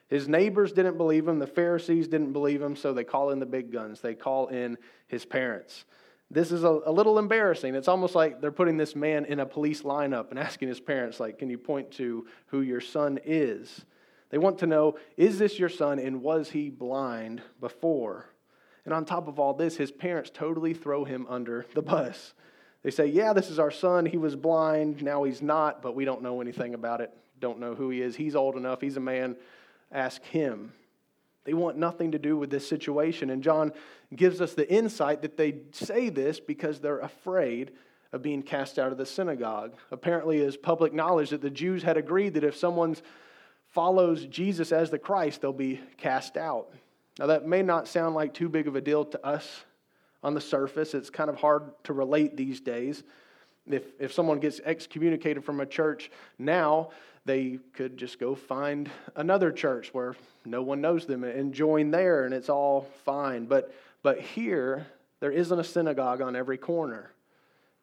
His 0.09 0.28
neighbors 0.28 0.73
didn't 0.73 0.97
believe 0.97 1.26
him. 1.26 1.38
The 1.38 1.47
Pharisees 1.47 2.07
didn't 2.07 2.33
believe 2.33 2.62
him, 2.62 2.76
so 2.76 2.93
they 2.93 3.05
call 3.05 3.31
in 3.31 3.40
the 3.40 3.47
big 3.47 3.73
guns. 3.73 4.00
They 4.00 4.14
call 4.14 4.47
in 4.49 4.78
his 5.09 5.25
parents. 5.25 5.85
This 6.30 6.50
is 6.50 6.64
a, 6.64 6.80
a, 6.86 6.90
little 6.90 7.18
embarrassing. 7.18 7.74
It's 7.74 7.88
almost 7.88 8.14
like 8.14 8.40
they're 8.40 8.50
putting 8.50 8.76
this 8.76 8.96
man 8.96 9.26
in 9.26 9.38
a 9.38 9.46
police 9.46 9.82
lineup 9.82 10.30
and 10.30 10.38
asking 10.38 10.68
his 10.68 10.80
parents, 10.80 11.20
like, 11.20 11.38
can 11.38 11.48
you 11.48 11.58
point 11.58 11.92
to 11.92 12.26
who 12.46 12.62
your 12.62 12.80
son 12.80 13.20
is? 13.24 13.84
They 14.30 14.38
want 14.38 14.58
to 14.58 14.66
know, 14.66 14.96
is 15.16 15.38
this 15.38 15.58
your 15.58 15.68
son 15.68 16.00
and 16.00 16.22
was 16.22 16.50
he 16.50 16.68
blind 16.68 17.42
before? 17.60 18.26
And 18.84 18.92
on 18.92 19.04
top 19.04 19.28
of 19.28 19.38
all 19.38 19.54
this, 19.54 19.76
his 19.76 19.92
parents 19.92 20.30
totally 20.32 20.74
throw 20.74 21.04
him 21.04 21.26
under 21.28 21.64
the 21.74 21.82
bus. 21.82 22.34
They 22.82 22.90
say, 22.90 23.06
yeah, 23.06 23.32
this 23.32 23.50
is 23.50 23.58
our 23.58 23.70
son. 23.70 24.06
He 24.06 24.16
was 24.16 24.36
blind. 24.36 25.02
Now 25.02 25.24
he's 25.24 25.42
not, 25.42 25.82
but 25.82 25.94
we 25.94 26.04
don't 26.04 26.22
know 26.22 26.40
anything 26.40 26.74
about 26.74 27.00
it. 27.00 27.12
Don't 27.40 27.58
know 27.58 27.74
who 27.74 27.90
he 27.90 28.00
is. 28.00 28.16
He's 28.16 28.36
old 28.36 28.56
enough. 28.56 28.80
He's 28.80 28.96
a 28.96 29.00
man. 29.00 29.36
Ask 29.92 30.22
him. 30.24 30.72
They 31.46 31.54
want 31.54 31.78
nothing 31.78 32.12
to 32.12 32.18
do 32.18 32.37
with 32.37 32.50
this 32.50 32.68
situation. 32.68 33.30
And 33.30 33.42
John 33.42 33.72
gives 34.14 34.40
us 34.40 34.52
the 34.52 34.70
insight 34.70 35.22
that 35.22 35.37
they 35.37 35.61
say 35.72 36.11
this 36.11 36.40
because 36.40 36.80
they're 36.80 36.98
afraid 36.98 37.72
of 38.12 38.22
being 38.22 38.42
cast 38.42 38.78
out 38.78 38.92
of 38.92 38.98
the 38.98 39.06
synagogue. 39.06 39.74
Apparently, 39.90 40.38
it's 40.38 40.56
public 40.56 40.92
knowledge 40.92 41.30
that 41.30 41.40
the 41.40 41.50
Jews 41.50 41.82
had 41.82 41.96
agreed 41.96 42.35
that 42.35 42.44
if 42.44 42.56
someone 42.56 42.96
follows 43.68 44.26
Jesus 44.26 44.72
as 44.72 44.90
the 44.90 44.98
Christ, 44.98 45.40
they'll 45.40 45.52
be 45.52 45.80
cast 45.96 46.37
out. 46.37 46.72
Now, 47.18 47.26
that 47.26 47.46
may 47.46 47.62
not 47.62 47.88
sound 47.88 48.14
like 48.14 48.35
too 48.35 48.48
big 48.48 48.68
of 48.68 48.76
a 48.76 48.80
deal 48.80 49.04
to 49.04 49.26
us 49.26 49.64
on 50.22 50.35
the 50.35 50.40
surface. 50.40 50.94
It's 50.94 51.11
kind 51.11 51.30
of 51.30 51.37
hard 51.37 51.62
to 51.85 51.92
relate 51.92 52.37
these 52.37 52.61
days. 52.61 53.04
If, 53.68 53.85
if 53.98 54.12
someone 54.12 54.40
gets 54.40 54.61
excommunicated 54.64 55.44
from 55.44 55.61
a 55.61 55.66
church 55.66 56.11
now, 56.38 56.90
they 57.26 57.58
could 57.74 57.96
just 57.96 58.18
go 58.18 58.34
find 58.34 58.88
another 59.16 59.50
church 59.50 59.92
where 59.92 60.14
no 60.44 60.62
one 60.62 60.80
knows 60.80 61.06
them 61.06 61.24
and 61.24 61.52
join 61.52 61.90
there, 61.90 62.24
and 62.24 62.32
it's 62.32 62.48
all 62.48 62.88
fine. 63.04 63.46
But, 63.46 63.74
but 64.02 64.20
here, 64.20 64.86
there 65.20 65.32
isn't 65.32 65.58
a 65.58 65.64
synagogue 65.64 66.22
on 66.22 66.36
every 66.36 66.56
corner. 66.56 67.10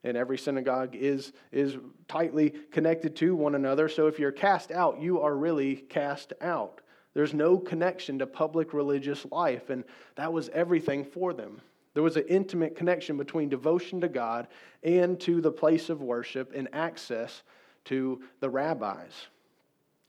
And 0.05 0.17
every 0.17 0.37
synagogue 0.37 0.95
is, 0.95 1.31
is 1.51 1.77
tightly 2.07 2.53
connected 2.71 3.15
to 3.17 3.35
one 3.35 3.55
another. 3.55 3.87
So 3.87 4.07
if 4.07 4.19
you're 4.19 4.31
cast 4.31 4.71
out, 4.71 5.01
you 5.01 5.21
are 5.21 5.35
really 5.35 5.75
cast 5.75 6.33
out. 6.41 6.81
There's 7.13 7.33
no 7.33 7.57
connection 7.57 8.19
to 8.19 8.27
public 8.27 8.73
religious 8.73 9.25
life. 9.31 9.69
And 9.69 9.83
that 10.15 10.33
was 10.33 10.49
everything 10.49 11.05
for 11.05 11.33
them. 11.33 11.61
There 11.93 12.03
was 12.03 12.17
an 12.17 12.25
intimate 12.27 12.75
connection 12.75 13.17
between 13.17 13.49
devotion 13.49 14.01
to 14.01 14.09
God 14.09 14.47
and 14.83 15.19
to 15.21 15.39
the 15.41 15.51
place 15.51 15.89
of 15.89 16.01
worship 16.01 16.51
and 16.55 16.67
access 16.73 17.43
to 17.85 18.21
the 18.39 18.49
rabbis. 18.49 19.27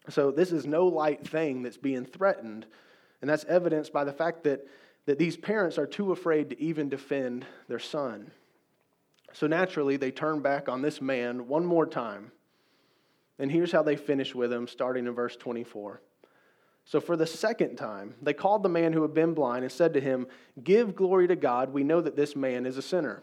So, 0.08 0.30
this 0.30 0.52
is 0.52 0.66
no 0.66 0.86
light 0.86 1.26
thing 1.26 1.62
that's 1.62 1.78
being 1.78 2.04
threatened, 2.04 2.66
and 3.20 3.30
that's 3.30 3.44
evidenced 3.44 3.92
by 3.92 4.04
the 4.04 4.12
fact 4.12 4.44
that, 4.44 4.66
that 5.06 5.18
these 5.18 5.36
parents 5.36 5.78
are 5.78 5.86
too 5.86 6.12
afraid 6.12 6.50
to 6.50 6.60
even 6.60 6.88
defend 6.90 7.46
their 7.68 7.78
son. 7.78 8.30
So, 9.32 9.46
naturally, 9.46 9.96
they 9.96 10.10
turn 10.10 10.40
back 10.40 10.68
on 10.68 10.82
this 10.82 11.00
man 11.00 11.48
one 11.48 11.64
more 11.64 11.86
time. 11.86 12.32
And 13.38 13.50
here's 13.50 13.72
how 13.72 13.82
they 13.82 13.96
finish 13.96 14.34
with 14.34 14.52
him, 14.52 14.68
starting 14.68 15.06
in 15.06 15.14
verse 15.14 15.36
24. 15.36 16.00
So, 16.84 17.00
for 17.00 17.16
the 17.16 17.26
second 17.26 17.76
time, 17.76 18.14
they 18.20 18.34
called 18.34 18.62
the 18.62 18.68
man 18.68 18.92
who 18.92 19.02
had 19.02 19.14
been 19.14 19.32
blind 19.32 19.64
and 19.64 19.72
said 19.72 19.94
to 19.94 20.00
him, 20.00 20.26
Give 20.62 20.94
glory 20.94 21.26
to 21.28 21.36
God. 21.36 21.72
We 21.72 21.82
know 21.82 22.02
that 22.02 22.16
this 22.16 22.36
man 22.36 22.66
is 22.66 22.76
a 22.76 22.82
sinner. 22.82 23.22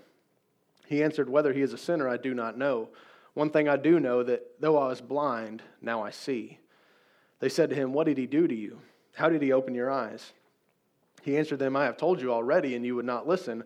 He 0.88 1.04
answered, 1.04 1.30
Whether 1.30 1.54
he 1.54 1.62
is 1.62 1.74
a 1.74 1.78
sinner, 1.78 2.10
I 2.10 2.18
do 2.18 2.34
not 2.34 2.58
know. 2.58 2.90
One 3.34 3.52
thing 3.52 3.70
I 3.70 3.78
do 3.78 4.00
know 4.00 4.24
that 4.24 4.60
though 4.60 4.78
I 4.78 4.88
was 4.88 5.00
blind, 5.00 5.62
now 5.82 6.04
I 6.04 6.10
see. 6.10 6.58
They 7.42 7.50
said 7.50 7.70
to 7.72 7.76
him, 7.76 7.92
What 7.92 8.06
did 8.06 8.18
he 8.18 8.28
do 8.28 8.48
to 8.48 8.56
you? 8.56 8.80
How 9.14 9.28
did 9.28 9.42
he 9.42 9.52
open 9.52 9.76
your 9.76 9.92
eyes? 9.92 10.32
He 11.22 11.38
answered 11.38 11.60
them, 11.60 11.76
I 11.76 11.84
have 11.86 11.98
told 11.98 12.22
you 12.22 12.32
already, 12.32 12.76
and 12.76 12.86
you 12.86 12.96
would 12.96 13.06
not 13.06 13.28
listen. 13.28 13.64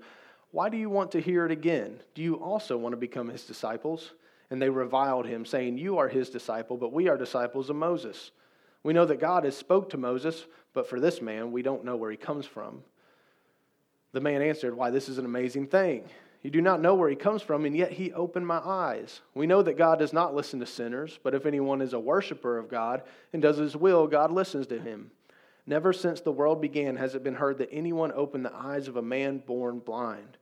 Why 0.52 0.70
do 0.70 0.78
you 0.78 0.90
want 0.90 1.12
to 1.12 1.22
hear 1.22 1.46
it 1.46 1.52
again? 1.52 2.00
Do 2.16 2.24
you 2.24 2.36
also 2.36 2.78
want 2.78 2.94
to 2.94 2.98
become 2.98 3.28
his 3.28 3.46
disciples? 3.46 4.12
And 4.50 4.62
they 4.62 4.70
reviled 4.70 5.26
him, 5.26 5.46
saying, 5.46 5.78
You 5.78 5.98
are 5.98 6.08
his 6.08 6.30
disciple, 6.30 6.78
but 6.78 6.94
we 6.94 7.10
are 7.10 7.18
disciples 7.18 7.70
of 7.70 7.76
Moses. 7.76 8.32
We 8.84 8.94
know 8.94 9.06
that 9.06 9.20
God 9.20 9.44
has 9.44 9.58
spoke 9.58 9.90
to 9.90 9.98
Moses, 9.98 10.46
but 10.74 10.90
for 10.90 11.00
this 11.00 11.22
man, 11.22 11.52
we 11.52 11.62
don't 11.62 11.84
know 11.84 11.96
where 11.96 12.12
he 12.12 12.18
comes 12.18 12.46
from. 12.46 12.84
The 14.14 14.22
man 14.22 14.42
answered, 14.42 14.76
Why, 14.76 14.90
this 14.90 15.10
is 15.10 15.18
an 15.18 15.26
amazing 15.26 15.68
thing. 15.68 16.06
You 16.46 16.52
do 16.52 16.62
not 16.62 16.80
know 16.80 16.94
where 16.94 17.10
he 17.10 17.16
comes 17.16 17.42
from, 17.42 17.66
and 17.66 17.76
yet 17.76 17.94
he 17.94 18.14
opened 18.14 18.46
my 18.46 18.60
eyes. 18.60 19.22
We 19.34 19.48
know 19.48 19.64
that 19.64 19.80
God 19.80 19.98
does 19.98 20.14
not 20.14 20.36
listen 20.36 20.60
to 20.60 20.68
sinners, 20.68 21.18
but 21.24 21.34
if 21.34 21.48
anyone 21.48 21.82
is 21.82 21.94
a 21.94 22.00
worshiper 22.00 22.60
of 22.60 22.70
God 22.70 23.02
and 23.34 23.42
does 23.42 23.58
his 23.58 23.76
will, 23.76 24.06
God 24.06 24.32
listens 24.32 24.68
to 24.68 24.78
him. 24.80 25.10
Never 25.66 25.92
since 25.92 26.22
the 26.22 26.32
world 26.32 26.62
began 26.62 26.98
has 26.98 27.16
it 27.16 27.24
been 27.24 27.34
heard 27.34 27.58
that 27.58 27.70
anyone 27.72 28.12
opened 28.14 28.46
the 28.46 28.54
eyes 28.54 28.88
of 28.88 28.96
a 28.96 29.02
man 29.02 29.40
born 29.40 29.80
blind. 29.80 30.38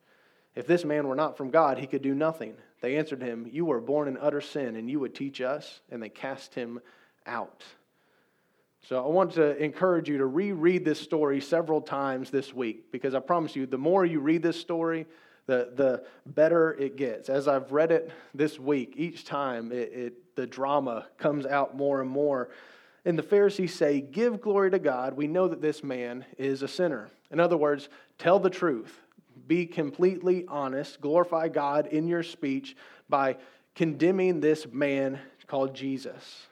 If 0.56 0.68
this 0.68 0.84
man 0.84 1.08
were 1.08 1.16
not 1.16 1.38
from 1.38 1.52
God, 1.52 1.78
he 1.78 1.88
could 1.88 2.02
do 2.02 2.14
nothing. 2.14 2.56
They 2.82 2.98
answered 2.98 3.22
him, 3.22 3.48
You 3.50 3.64
were 3.64 3.80
born 3.80 4.10
in 4.10 4.18
utter 4.18 4.42
sin, 4.42 4.76
and 4.76 4.92
you 4.92 5.00
would 5.00 5.16
teach 5.16 5.40
us. 5.40 5.80
And 5.90 6.04
they 6.04 6.10
cast 6.10 6.54
him 6.54 6.82
out. 7.26 7.64
So 8.90 9.02
I 9.02 9.08
want 9.08 9.32
to 9.36 9.56
encourage 9.56 10.10
you 10.10 10.18
to 10.18 10.26
reread 10.26 10.84
this 10.84 11.00
story 11.00 11.40
several 11.40 11.80
times 11.80 12.30
this 12.30 12.54
week 12.54 12.92
because 12.92 13.16
I 13.16 13.22
promise 13.22 13.56
you, 13.56 13.68
the 13.68 13.78
more 13.78 14.06
you 14.06 14.20
read 14.20 14.44
this 14.44 14.60
story, 14.60 15.08
the, 15.46 15.72
the 15.76 16.04
better 16.26 16.74
it 16.74 16.96
gets. 16.96 17.30
As 17.30 17.48
I've 17.48 17.72
read 17.72 17.92
it 17.92 18.12
this 18.34 18.60
week, 18.60 18.94
each 18.98 19.26
time 19.26 19.72
it, 19.72 19.92
it, 19.94 20.36
the 20.36 20.48
drama 20.48 21.08
comes 21.18 21.46
out 21.46 21.76
more 21.76 22.02
and 22.02 22.10
more. 22.10 22.50
And 23.06 23.18
the 23.18 23.24
Pharisees 23.24 23.74
say, 23.74 24.00
Give 24.02 24.40
glory 24.40 24.72
to 24.72 24.80
God. 24.80 25.16
We 25.16 25.28
know 25.28 25.48
that 25.48 25.62
this 25.62 25.84
man 25.84 26.26
is 26.38 26.62
a 26.62 26.68
sinner. 26.68 27.10
In 27.32 27.40
other 27.40 27.58
words, 27.58 27.90
tell 28.18 28.40
the 28.40 28.50
truth. 28.50 29.00
Be 29.48 29.66
completely 29.66 30.46
honest. 30.48 31.02
Glorify 31.02 31.50
God 31.50 31.88
in 31.88 32.08
your 32.08 32.24
speech 32.24 32.78
by 33.10 33.38
condemning 33.76 34.40
this 34.40 34.68
man 34.72 35.20
called 35.48 35.76
Jesus. 35.76 36.48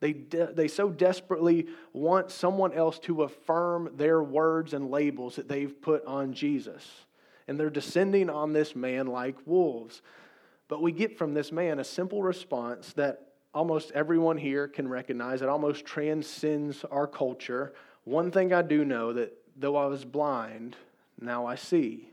They, 0.00 0.12
de- 0.12 0.52
they 0.52 0.68
so 0.68 0.90
desperately 0.90 1.66
want 1.92 2.30
someone 2.30 2.72
else 2.72 2.98
to 3.00 3.22
affirm 3.22 3.90
their 3.96 4.22
words 4.22 4.74
and 4.74 4.90
labels 4.90 5.36
that 5.36 5.48
they've 5.48 5.80
put 5.80 6.04
on 6.04 6.34
Jesus. 6.34 6.86
And 7.48 7.58
they're 7.58 7.70
descending 7.70 8.30
on 8.30 8.52
this 8.52 8.76
man 8.76 9.06
like 9.06 9.34
wolves. 9.46 10.02
But 10.68 10.82
we 10.82 10.92
get 10.92 11.18
from 11.18 11.34
this 11.34 11.50
man 11.50 11.78
a 11.78 11.84
simple 11.84 12.22
response 12.22 12.92
that 12.92 13.28
almost 13.54 13.90
everyone 13.92 14.36
here 14.36 14.68
can 14.68 14.86
recognize. 14.86 15.42
It 15.42 15.48
almost 15.48 15.84
transcends 15.84 16.84
our 16.84 17.06
culture. 17.06 17.72
One 18.04 18.30
thing 18.30 18.52
I 18.52 18.62
do 18.62 18.84
know 18.84 19.14
that 19.14 19.32
though 19.56 19.76
I 19.76 19.86
was 19.86 20.04
blind, 20.04 20.76
now 21.20 21.46
I 21.46 21.56
see. 21.56 22.10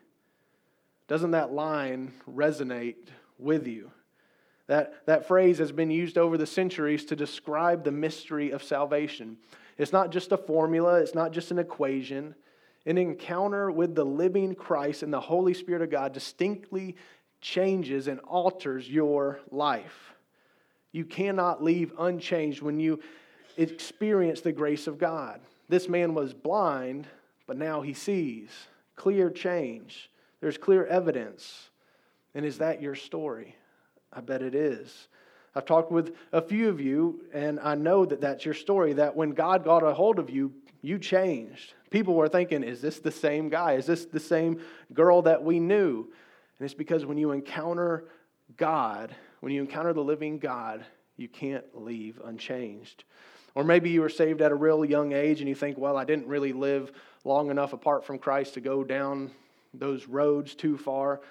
Doesn't 1.07 1.31
that 1.31 1.53
line 1.53 2.13
resonate 2.27 3.09
with 3.37 3.67
you? 3.67 3.91
That, 4.67 5.05
that 5.05 5.27
phrase 5.27 5.59
has 5.59 5.71
been 5.71 5.91
used 5.91 6.17
over 6.17 6.37
the 6.37 6.47
centuries 6.47 7.05
to 7.05 7.15
describe 7.15 7.83
the 7.83 7.91
mystery 7.91 8.49
of 8.49 8.63
salvation. 8.63 9.37
It's 9.77 9.93
not 9.93 10.11
just 10.11 10.31
a 10.31 10.37
formula, 10.37 10.99
it's 11.01 11.13
not 11.13 11.31
just 11.31 11.51
an 11.51 11.59
equation. 11.59 12.33
An 12.85 12.97
encounter 12.97 13.71
with 13.71 13.95
the 13.95 14.05
living 14.05 14.53
Christ 14.53 15.03
and 15.03 15.11
the 15.11 15.19
Holy 15.19 15.53
Spirit 15.53 15.81
of 15.81 15.89
God 15.89 16.13
distinctly 16.13 16.95
changes 17.41 18.07
and 18.07 18.19
alters 18.21 18.89
your 18.89 19.39
life. 19.51 20.13
You 20.91 21.05
cannot 21.05 21.63
leave 21.63 21.93
unchanged 21.97 22.61
when 22.61 22.79
you 22.79 22.99
experience 23.57 24.41
the 24.41 24.51
grace 24.51 24.87
of 24.87 24.97
God. 24.97 25.41
This 25.67 25.89
man 25.89 26.13
was 26.13 26.33
blind, 26.33 27.07
but 27.47 27.57
now 27.57 27.81
he 27.81 27.93
sees. 27.93 28.49
Clear 28.95 29.29
change. 29.29 30.09
There's 30.41 30.57
clear 30.57 30.85
evidence. 30.85 31.69
And 32.33 32.45
is 32.45 32.59
that 32.59 32.81
your 32.81 32.95
story? 32.95 33.55
I 34.13 34.21
bet 34.21 34.41
it 34.41 34.55
is. 34.55 35.07
I've 35.55 35.65
talked 35.65 35.91
with 35.91 36.15
a 36.33 36.41
few 36.41 36.69
of 36.69 36.81
you, 36.81 37.21
and 37.33 37.59
I 37.61 37.75
know 37.75 38.05
that 38.05 38.21
that's 38.21 38.45
your 38.45 38.53
story. 38.53 38.93
That 38.93 39.15
when 39.15 39.31
God 39.31 39.63
got 39.63 39.83
a 39.83 39.93
hold 39.93 40.19
of 40.19 40.29
you, 40.29 40.53
you 40.81 40.99
changed. 40.99 41.73
People 41.95 42.15
were 42.15 42.27
thinking, 42.27 42.61
is 42.61 42.81
this 42.81 42.99
the 42.99 43.09
same 43.09 43.47
guy? 43.47 43.75
Is 43.75 43.85
this 43.85 44.03
the 44.03 44.19
same 44.19 44.59
girl 44.93 45.21
that 45.21 45.41
we 45.41 45.61
knew? 45.61 45.99
And 46.59 46.65
it's 46.65 46.73
because 46.73 47.05
when 47.05 47.17
you 47.17 47.31
encounter 47.31 48.03
God, 48.57 49.15
when 49.39 49.53
you 49.53 49.61
encounter 49.61 49.93
the 49.93 50.03
living 50.03 50.37
God, 50.37 50.85
you 51.15 51.29
can't 51.29 51.63
leave 51.73 52.19
unchanged. 52.21 53.05
Or 53.53 53.63
maybe 53.63 53.91
you 53.91 54.01
were 54.01 54.09
saved 54.09 54.41
at 54.41 54.51
a 54.51 54.55
real 54.55 54.83
young 54.83 55.13
age 55.13 55.39
and 55.39 55.47
you 55.47 55.55
think, 55.55 55.77
well, 55.77 55.95
I 55.95 56.03
didn't 56.03 56.27
really 56.27 56.51
live 56.51 56.91
long 57.23 57.49
enough 57.49 57.71
apart 57.71 58.03
from 58.03 58.19
Christ 58.19 58.55
to 58.55 58.59
go 58.59 58.83
down 58.83 59.31
those 59.73 60.05
roads 60.05 60.53
too 60.53 60.77
far 60.77 61.21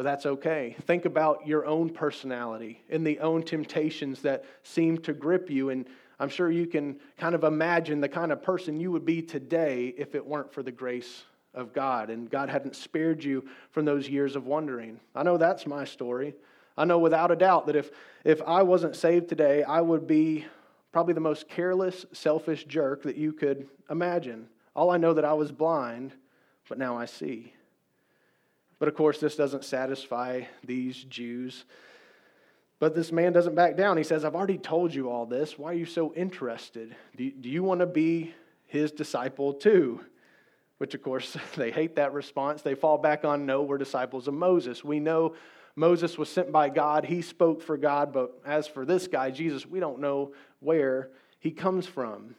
but 0.00 0.04
that's 0.04 0.24
okay. 0.24 0.74
Think 0.86 1.04
about 1.04 1.46
your 1.46 1.66
own 1.66 1.90
personality 1.90 2.82
and 2.88 3.06
the 3.06 3.18
own 3.18 3.42
temptations 3.42 4.22
that 4.22 4.46
seem 4.62 4.96
to 5.00 5.12
grip 5.12 5.50
you. 5.50 5.68
And 5.68 5.86
I'm 6.20 6.28
sure 6.28 6.50
you 6.50 6.66
can 6.66 7.00
kind 7.16 7.34
of 7.34 7.44
imagine 7.44 8.00
the 8.00 8.08
kind 8.08 8.30
of 8.30 8.42
person 8.42 8.78
you 8.78 8.92
would 8.92 9.06
be 9.06 9.22
today 9.22 9.94
if 9.96 10.14
it 10.14 10.24
weren't 10.24 10.52
for 10.52 10.62
the 10.62 10.70
grace 10.70 11.24
of 11.54 11.72
God 11.72 12.10
and 12.10 12.30
God 12.30 12.50
hadn't 12.50 12.76
spared 12.76 13.24
you 13.24 13.48
from 13.70 13.86
those 13.86 14.06
years 14.06 14.36
of 14.36 14.46
wondering. 14.46 15.00
I 15.14 15.22
know 15.22 15.38
that's 15.38 15.66
my 15.66 15.86
story. 15.86 16.34
I 16.76 16.84
know 16.84 16.98
without 16.98 17.30
a 17.30 17.36
doubt 17.36 17.66
that 17.66 17.74
if, 17.74 17.90
if 18.22 18.42
I 18.42 18.62
wasn't 18.62 18.96
saved 18.96 19.30
today, 19.30 19.62
I 19.62 19.80
would 19.80 20.06
be 20.06 20.44
probably 20.92 21.14
the 21.14 21.20
most 21.20 21.48
careless, 21.48 22.04
selfish 22.12 22.64
jerk 22.64 23.02
that 23.04 23.16
you 23.16 23.32
could 23.32 23.66
imagine. 23.88 24.46
All 24.76 24.90
I 24.90 24.98
know 24.98 25.14
that 25.14 25.24
I 25.24 25.32
was 25.32 25.50
blind, 25.50 26.12
but 26.68 26.78
now 26.78 26.98
I 26.98 27.06
see. 27.06 27.54
But 28.78 28.88
of 28.88 28.94
course, 28.94 29.18
this 29.18 29.36
doesn't 29.36 29.64
satisfy 29.64 30.42
these 30.64 31.02
Jews. 31.04 31.64
But 32.80 32.94
this 32.94 33.12
man 33.12 33.34
doesn't 33.34 33.54
back 33.54 33.76
down. 33.76 33.98
He 33.98 34.02
says, 34.02 34.24
I've 34.24 34.34
already 34.34 34.58
told 34.58 34.92
you 34.92 35.10
all 35.10 35.26
this. 35.26 35.58
Why 35.58 35.70
are 35.70 35.74
you 35.74 35.84
so 35.84 36.14
interested? 36.14 36.96
Do 37.14 37.24
you, 37.24 37.30
do 37.30 37.48
you 37.50 37.62
want 37.62 37.80
to 37.80 37.86
be 37.86 38.34
his 38.66 38.90
disciple 38.90 39.52
too? 39.52 40.00
Which, 40.78 40.94
of 40.94 41.02
course, 41.02 41.36
they 41.56 41.70
hate 41.70 41.96
that 41.96 42.14
response. 42.14 42.62
They 42.62 42.74
fall 42.74 42.96
back 42.96 43.24
on, 43.24 43.44
no, 43.44 43.62
we're 43.62 43.76
disciples 43.76 44.26
of 44.26 44.34
Moses. 44.34 44.82
We 44.82 44.98
know 44.98 45.34
Moses 45.76 46.16
was 46.16 46.30
sent 46.30 46.50
by 46.50 46.70
God, 46.70 47.04
he 47.04 47.22
spoke 47.22 47.62
for 47.62 47.76
God. 47.76 48.14
But 48.14 48.32
as 48.46 48.66
for 48.66 48.86
this 48.86 49.06
guy, 49.06 49.30
Jesus, 49.30 49.66
we 49.66 49.78
don't 49.78 50.00
know 50.00 50.32
where 50.60 51.10
he 51.38 51.50
comes 51.50 51.86
from. 51.86 52.34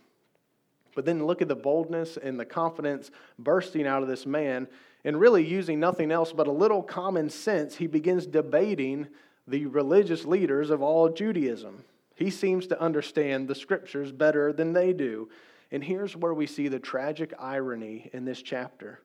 But 0.95 1.05
then 1.05 1.25
look 1.25 1.41
at 1.43 1.47
the 1.47 1.55
boldness 1.55 2.17
and 2.17 2.39
the 2.39 2.45
confidence 2.45 3.11
bursting 3.37 3.85
out 3.85 4.01
of 4.01 4.09
this 4.09 4.25
man. 4.25 4.67
And 5.05 5.19
really, 5.19 5.45
using 5.45 5.79
nothing 5.79 6.11
else 6.11 6.33
but 6.33 6.47
a 6.47 6.51
little 6.51 6.83
common 6.83 7.29
sense, 7.29 7.75
he 7.75 7.87
begins 7.87 8.25
debating 8.25 9.07
the 9.51 9.67
religious 9.67 10.25
leaders 10.25 10.69
of 10.69 10.81
all 10.81 11.09
Judaism. 11.09 11.83
He 12.15 12.29
seems 12.29 12.67
to 12.67 12.81
understand 12.81 13.47
the 13.47 13.55
scriptures 13.55 14.11
better 14.11 14.51
than 14.51 14.73
they 14.73 14.93
do. 14.93 15.29
And 15.71 15.83
here's 15.83 16.15
where 16.15 16.33
we 16.33 16.47
see 16.47 16.67
the 16.67 16.79
tragic 16.79 17.33
irony 17.39 18.09
in 18.13 18.25
this 18.25 18.41
chapter 18.41 19.01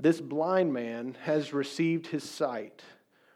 this 0.00 0.20
blind 0.20 0.72
man 0.72 1.16
has 1.24 1.52
received 1.52 2.06
his 2.06 2.22
sight. 2.22 2.82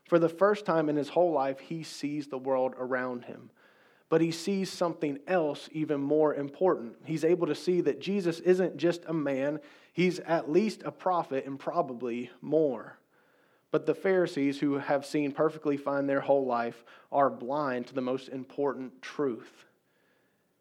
For 0.08 0.20
the 0.20 0.28
first 0.28 0.64
time 0.64 0.88
in 0.88 0.94
his 0.94 1.08
whole 1.08 1.32
life, 1.32 1.58
he 1.58 1.82
sees 1.82 2.28
the 2.28 2.38
world 2.38 2.74
around 2.78 3.24
him 3.24 3.50
but 4.12 4.20
he 4.20 4.30
sees 4.30 4.70
something 4.70 5.18
else 5.26 5.70
even 5.72 5.98
more 5.98 6.34
important. 6.34 6.96
He's 7.06 7.24
able 7.24 7.46
to 7.46 7.54
see 7.54 7.80
that 7.80 7.98
Jesus 7.98 8.40
isn't 8.40 8.76
just 8.76 9.06
a 9.06 9.14
man, 9.14 9.58
he's 9.94 10.18
at 10.18 10.52
least 10.52 10.82
a 10.84 10.92
prophet 10.92 11.46
and 11.46 11.58
probably 11.58 12.30
more. 12.42 12.98
But 13.72 13.86
the 13.86 13.94
Pharisees, 13.94 14.60
who 14.60 14.74
have 14.74 15.04
seen 15.04 15.32
perfectly 15.32 15.76
fine 15.76 16.06
their 16.06 16.20
whole 16.20 16.46
life, 16.46 16.84
are 17.10 17.30
blind 17.30 17.88
to 17.88 17.94
the 17.94 18.02
most 18.02 18.28
important 18.28 19.02
truth. 19.02 19.64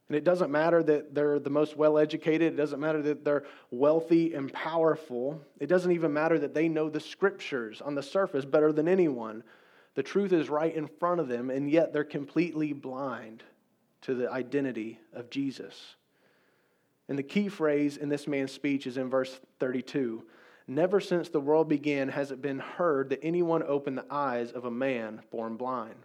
And 0.07 0.15
it 0.15 0.23
doesn't 0.23 0.49
matter 0.49 0.81
that 0.81 1.13
they're 1.13 1.37
the 1.37 1.49
most 1.49 1.77
well 1.77 1.97
educated. 1.97 2.53
It 2.53 2.57
doesn't 2.57 2.79
matter 2.79 3.01
that 3.03 3.23
they're 3.23 3.45
wealthy 3.69 4.33
and 4.33 4.51
powerful. 4.51 5.41
It 5.59 5.67
doesn't 5.67 5.91
even 5.91 6.11
matter 6.13 6.39
that 6.39 6.53
they 6.53 6.69
know 6.69 6.89
the 6.89 6.99
scriptures 6.99 7.81
on 7.81 7.95
the 7.95 8.03
surface 8.03 8.45
better 8.45 8.71
than 8.71 8.87
anyone. 8.87 9.43
The 9.95 10.03
truth 10.03 10.31
is 10.31 10.49
right 10.49 10.73
in 10.73 10.87
front 10.87 11.19
of 11.19 11.27
them, 11.27 11.49
and 11.49 11.69
yet 11.69 11.91
they're 11.91 12.05
completely 12.05 12.71
blind 12.71 13.43
to 14.01 14.15
the 14.15 14.31
identity 14.31 14.99
of 15.13 15.29
Jesus. 15.29 15.95
And 17.09 17.19
the 17.19 17.23
key 17.23 17.49
phrase 17.49 17.97
in 17.97 18.07
this 18.07 18.25
man's 18.25 18.53
speech 18.53 18.87
is 18.87 18.95
in 18.95 19.09
verse 19.09 19.39
32 19.59 20.23
Never 20.71 21.01
since 21.01 21.27
the 21.27 21.41
world 21.41 21.67
began 21.67 22.07
has 22.07 22.31
it 22.31 22.41
been 22.41 22.59
heard 22.59 23.09
that 23.09 23.19
anyone 23.21 23.61
opened 23.61 23.97
the 23.97 24.05
eyes 24.09 24.53
of 24.53 24.63
a 24.63 24.71
man 24.71 25.21
born 25.29 25.57
blind. 25.57 25.97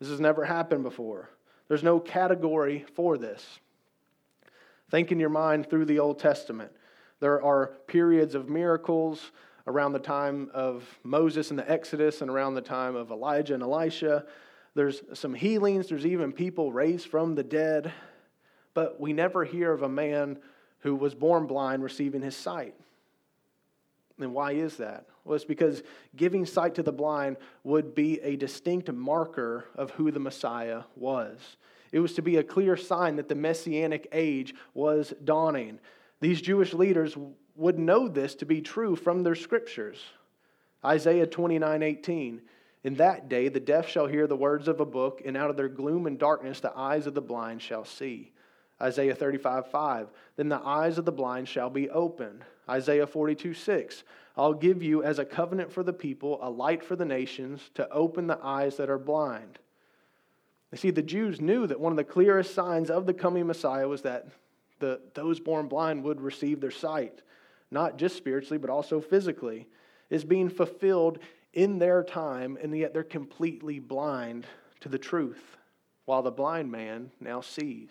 This 0.00 0.08
has 0.08 0.18
never 0.18 0.44
happened 0.44 0.82
before. 0.82 1.30
There's 1.68 1.84
no 1.84 2.00
category 2.00 2.84
for 2.96 3.16
this. 3.16 3.60
Think 4.90 5.12
in 5.12 5.20
your 5.20 5.28
mind 5.28 5.70
through 5.70 5.84
the 5.84 6.00
Old 6.00 6.18
Testament. 6.18 6.72
There 7.20 7.40
are 7.40 7.68
periods 7.86 8.34
of 8.34 8.48
miracles, 8.48 9.30
around 9.68 9.92
the 9.92 10.00
time 10.00 10.50
of 10.52 10.82
Moses 11.04 11.50
and 11.50 11.58
the 11.58 11.70
Exodus 11.70 12.20
and 12.20 12.28
around 12.28 12.54
the 12.54 12.62
time 12.62 12.96
of 12.96 13.12
Elijah 13.12 13.54
and 13.54 13.62
Elisha. 13.62 14.26
There's 14.74 15.04
some 15.12 15.34
healings, 15.34 15.88
there's 15.88 16.04
even 16.04 16.32
people 16.32 16.72
raised 16.72 17.06
from 17.06 17.36
the 17.36 17.44
dead, 17.44 17.92
but 18.74 19.00
we 19.00 19.12
never 19.12 19.44
hear 19.44 19.72
of 19.72 19.82
a 19.82 19.88
man 19.88 20.38
who 20.80 20.96
was 20.96 21.14
born 21.14 21.46
blind 21.46 21.84
receiving 21.84 22.22
his 22.22 22.36
sight. 22.36 22.74
And 24.20 24.32
why 24.32 24.52
is 24.52 24.76
that? 24.76 25.06
Well, 25.24 25.34
it's 25.34 25.44
because 25.44 25.82
giving 26.14 26.46
sight 26.46 26.76
to 26.76 26.82
the 26.82 26.92
blind 26.92 27.36
would 27.64 27.94
be 27.94 28.20
a 28.20 28.36
distinct 28.36 28.92
marker 28.92 29.66
of 29.74 29.90
who 29.92 30.10
the 30.10 30.20
Messiah 30.20 30.82
was. 30.94 31.56
It 31.90 32.00
was 32.00 32.14
to 32.14 32.22
be 32.22 32.36
a 32.36 32.44
clear 32.44 32.76
sign 32.76 33.16
that 33.16 33.28
the 33.28 33.34
messianic 33.34 34.08
age 34.12 34.54
was 34.74 35.14
dawning. 35.24 35.78
These 36.20 36.42
Jewish 36.42 36.74
leaders 36.74 37.16
would 37.56 37.78
know 37.78 38.08
this 38.08 38.34
to 38.36 38.46
be 38.46 38.60
true 38.60 38.96
from 38.96 39.22
their 39.22 39.34
scriptures. 39.34 40.02
Isaiah 40.84 41.26
29 41.26 41.82
18. 41.82 42.42
In 42.84 42.94
that 42.96 43.30
day, 43.30 43.48
the 43.48 43.60
deaf 43.60 43.88
shall 43.88 44.06
hear 44.06 44.26
the 44.26 44.36
words 44.36 44.68
of 44.68 44.80
a 44.80 44.84
book, 44.84 45.22
and 45.24 45.36
out 45.36 45.48
of 45.48 45.56
their 45.56 45.70
gloom 45.70 46.06
and 46.06 46.18
darkness, 46.18 46.60
the 46.60 46.76
eyes 46.76 47.06
of 47.06 47.14
the 47.14 47.22
blind 47.22 47.62
shall 47.62 47.84
see. 47.84 48.33
Isaiah 48.80 49.14
35 49.14 49.70
5. 49.70 50.08
Then 50.36 50.48
the 50.48 50.60
eyes 50.60 50.98
of 50.98 51.04
the 51.04 51.12
blind 51.12 51.48
shall 51.48 51.70
be 51.70 51.90
opened. 51.90 52.44
Isaiah 52.68 53.06
42 53.06 53.54
6. 53.54 54.04
I'll 54.36 54.54
give 54.54 54.82
you 54.82 55.02
as 55.02 55.18
a 55.18 55.24
covenant 55.24 55.72
for 55.72 55.82
the 55.82 55.92
people, 55.92 56.38
a 56.42 56.50
light 56.50 56.82
for 56.82 56.96
the 56.96 57.04
nations, 57.04 57.70
to 57.74 57.88
open 57.90 58.26
the 58.26 58.38
eyes 58.42 58.76
that 58.78 58.90
are 58.90 58.98
blind. 58.98 59.58
You 60.72 60.78
see, 60.78 60.90
the 60.90 61.02
Jews 61.02 61.40
knew 61.40 61.68
that 61.68 61.78
one 61.78 61.92
of 61.92 61.96
the 61.96 62.04
clearest 62.04 62.52
signs 62.52 62.90
of 62.90 63.06
the 63.06 63.14
coming 63.14 63.46
Messiah 63.46 63.86
was 63.86 64.02
that 64.02 64.26
the, 64.80 65.00
those 65.14 65.38
born 65.38 65.68
blind 65.68 66.02
would 66.02 66.20
receive 66.20 66.60
their 66.60 66.72
sight 66.72 67.22
not 67.74 67.98
just 67.98 68.16
spiritually, 68.16 68.56
but 68.56 68.70
also 68.70 69.00
physically, 69.00 69.66
is 70.08 70.24
being 70.24 70.48
fulfilled 70.48 71.18
in 71.52 71.78
their 71.78 72.02
time, 72.02 72.56
and 72.62 72.74
yet 72.76 72.94
they're 72.94 73.02
completely 73.02 73.78
blind 73.80 74.46
to 74.80 74.88
the 74.88 74.98
truth, 74.98 75.56
while 76.04 76.22
the 76.22 76.30
blind 76.30 76.70
man 76.70 77.10
now 77.20 77.40
sees. 77.40 77.90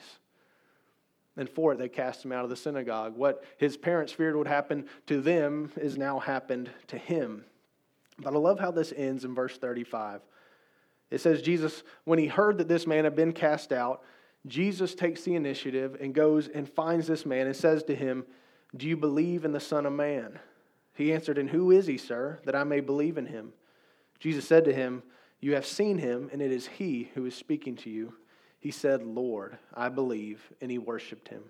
And 1.36 1.50
for 1.50 1.74
it, 1.74 1.80
they 1.80 1.90
cast 1.90 2.24
him 2.24 2.32
out 2.32 2.44
of 2.44 2.50
the 2.50 2.56
synagogue. 2.56 3.16
What 3.16 3.44
his 3.58 3.76
parents 3.76 4.14
feared 4.14 4.36
would 4.36 4.48
happen 4.48 4.86
to 5.08 5.20
them 5.20 5.72
is 5.78 5.98
now 5.98 6.20
happened 6.20 6.70
to 6.88 6.98
him. 6.98 7.46
But 8.20 8.36
I 8.36 8.38
love 8.38 8.60
how 8.60 8.72
this 8.72 8.94
ends 8.96 9.26
in 9.26 9.34
verse 9.34 9.58
35. 9.58 10.22
It 11.10 11.22
says, 11.22 11.42
Jesus, 11.42 11.84
when 12.06 12.20
he 12.20 12.28
heard 12.28 12.58
that 12.60 12.68
this 12.68 12.88
man 12.88 13.04
had 13.04 13.16
been 13.16 13.34
cast 13.34 13.72
out, 13.72 14.04
Jesus 14.46 14.94
takes 14.94 15.24
the 15.24 15.36
initiative 15.36 15.98
and 16.00 16.14
goes 16.14 16.48
and 16.48 16.70
finds 16.70 17.08
this 17.08 17.26
man 17.26 17.48
and 17.48 17.56
says 17.56 17.84
to 17.84 17.96
him, 17.96 18.26
Do 18.76 18.88
you 18.88 18.98
believe 18.98 19.46
in 19.46 19.52
the 19.52 19.60
Son 19.60 19.86
of 19.86 19.94
Man? 19.94 20.40
He 20.96 21.14
answered, 21.14 21.38
And 21.38 21.50
who 21.50 21.72
is 21.72 21.88
he, 21.88 21.98
sir, 21.98 22.40
that 22.46 22.56
I 22.56 22.64
may 22.64 22.80
believe 22.80 23.18
in 23.18 23.26
him? 23.26 23.54
Jesus 24.20 24.48
said 24.48 24.66
to 24.66 24.74
him, 24.74 25.04
You 25.40 25.56
have 25.56 25.66
seen 25.66 25.98
him, 25.98 26.30
and 26.32 26.42
it 26.42 26.52
is 26.52 26.68
he 26.68 27.10
who 27.14 27.26
is 27.26 27.36
speaking 27.36 27.76
to 27.78 27.90
you. 27.90 28.14
He 28.64 28.72
said, 28.72 29.04
Lord, 29.04 29.58
I 29.74 29.90
believe, 29.90 30.42
and 30.62 30.72
he 30.72 30.78
worshiped 30.78 31.28
him. 31.28 31.44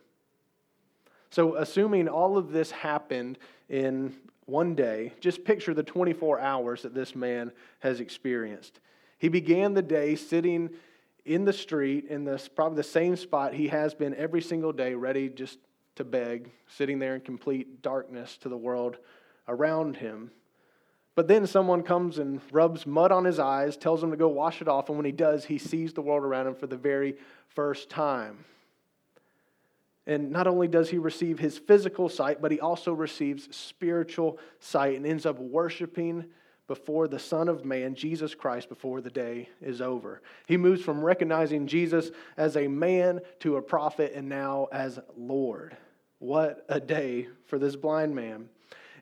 So, 1.30 1.58
assuming 1.58 2.08
all 2.08 2.40
of 2.40 2.52
this 2.52 2.72
happened 2.72 3.38
in 3.70 4.16
one 4.46 4.74
day, 4.74 5.14
just 5.20 5.46
picture 5.46 5.76
the 5.76 5.84
24 5.84 6.40
hours 6.40 6.82
that 6.82 6.96
this 6.96 7.16
man 7.16 7.52
has 7.82 8.00
experienced. 8.00 8.80
He 9.20 9.30
began 9.30 9.76
the 9.76 9.84
day 9.84 10.16
sitting 10.16 10.72
in 11.24 11.46
the 11.46 11.54
street 11.54 12.06
in 12.06 12.24
this 12.24 12.48
probably 12.48 12.78
the 12.78 12.84
same 12.84 13.16
spot 13.16 13.54
he 13.54 13.68
has 13.68 13.94
been 13.94 14.16
every 14.16 14.42
single 14.42 14.74
day, 14.74 14.96
ready 14.96 15.30
just 15.30 15.60
to 15.98 16.04
beg, 16.04 16.50
sitting 16.68 16.98
there 16.98 17.14
in 17.14 17.22
complete 17.22 17.84
darkness 17.84 18.38
to 18.38 18.50
the 18.50 18.58
world 18.58 18.98
around 19.48 19.98
him. 19.98 20.32
But 21.16 21.28
then 21.28 21.46
someone 21.46 21.84
comes 21.84 22.18
and 22.18 22.42
rubs 22.52 22.88
mud 22.88 23.12
on 23.12 23.26
his 23.26 23.40
eyes, 23.40 23.78
tells 23.78 24.04
him 24.04 24.12
to 24.12 24.18
go 24.18 24.28
wash 24.28 24.62
it 24.62 24.68
off, 24.68 24.90
and 24.90 24.98
when 24.98 25.06
he 25.06 25.12
does, 25.12 25.46
he 25.46 25.58
sees 25.58 25.94
the 25.94 26.02
world 26.02 26.24
around 26.24 26.48
him 26.48 26.56
for 26.56 26.68
the 26.68 26.78
very 26.78 27.16
first 27.50 27.90
time. 27.90 28.46
And 30.06 30.32
not 30.32 30.48
only 30.48 30.68
does 30.68 30.90
he 30.90 30.98
receive 30.98 31.40
his 31.40 31.58
physical 31.58 32.10
sight, 32.10 32.42
but 32.42 32.52
he 32.52 32.60
also 32.60 32.94
receives 32.94 33.56
spiritual 33.56 34.38
sight 34.60 34.98
and 34.98 35.06
ends 35.06 35.26
up 35.26 35.40
worshiping 35.40 36.26
before 36.68 37.08
the 37.08 37.20
Son 37.20 37.48
of 37.48 37.64
Man, 37.64 37.94
Jesus 37.94 38.34
Christ, 38.34 38.68
before 38.68 39.00
the 39.02 39.10
day 39.10 39.50
is 39.62 39.82
over. 39.82 40.22
He 40.48 40.58
moves 40.58 40.82
from 40.82 41.04
recognizing 41.04 41.68
Jesus 41.68 42.12
as 42.38 42.58
a 42.58 42.68
man 42.68 43.20
to 43.40 43.58
a 43.58 43.62
prophet 43.62 44.14
and 44.16 44.28
now 44.28 44.68
as 44.72 45.00
Lord. 45.16 45.78
What 46.20 46.66
a 46.70 46.80
day 46.80 47.28
for 47.48 47.60
this 47.60 47.76
blind 47.76 48.16
man. 48.16 48.50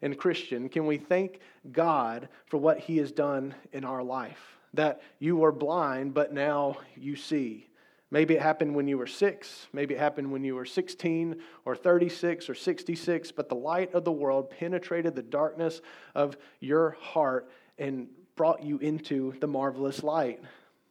And, 0.02 0.18
Christian, 0.18 0.70
can 0.70 0.86
we 0.86 0.98
thank 0.98 1.40
God 1.72 2.30
for 2.48 2.58
what 2.58 2.80
he 2.80 2.98
has 2.98 3.12
done 3.12 3.54
in 3.72 3.86
our 3.86 4.04
life? 4.04 4.58
That 4.74 5.02
you 5.20 5.36
were 5.36 5.52
blind, 5.52 6.14
but 6.14 6.34
now 6.34 6.78
you 6.96 7.16
see. 7.16 7.68
Maybe 8.10 8.36
it 8.36 8.42
happened 8.42 8.76
when 8.76 8.88
you 8.88 8.98
were 8.98 9.08
six. 9.08 9.68
Maybe 9.72 9.96
it 9.96 10.00
happened 10.00 10.32
when 10.32 10.44
you 10.44 10.56
were 10.56 10.66
16 10.66 11.38
or 11.64 11.76
36 11.76 12.50
or 12.50 12.56
66. 12.56 13.32
But 13.32 13.48
the 13.48 13.56
light 13.56 13.94
of 13.94 14.04
the 14.04 14.12
world 14.12 14.50
penetrated 14.50 15.16
the 15.16 15.22
darkness 15.22 15.82
of 16.14 16.36
your 16.60 16.98
heart 17.00 17.50
and 17.78 18.10
brought 18.36 18.64
you 18.64 18.80
into 18.80 19.34
the 19.40 19.48
marvelous 19.48 20.04
light. 20.04 20.42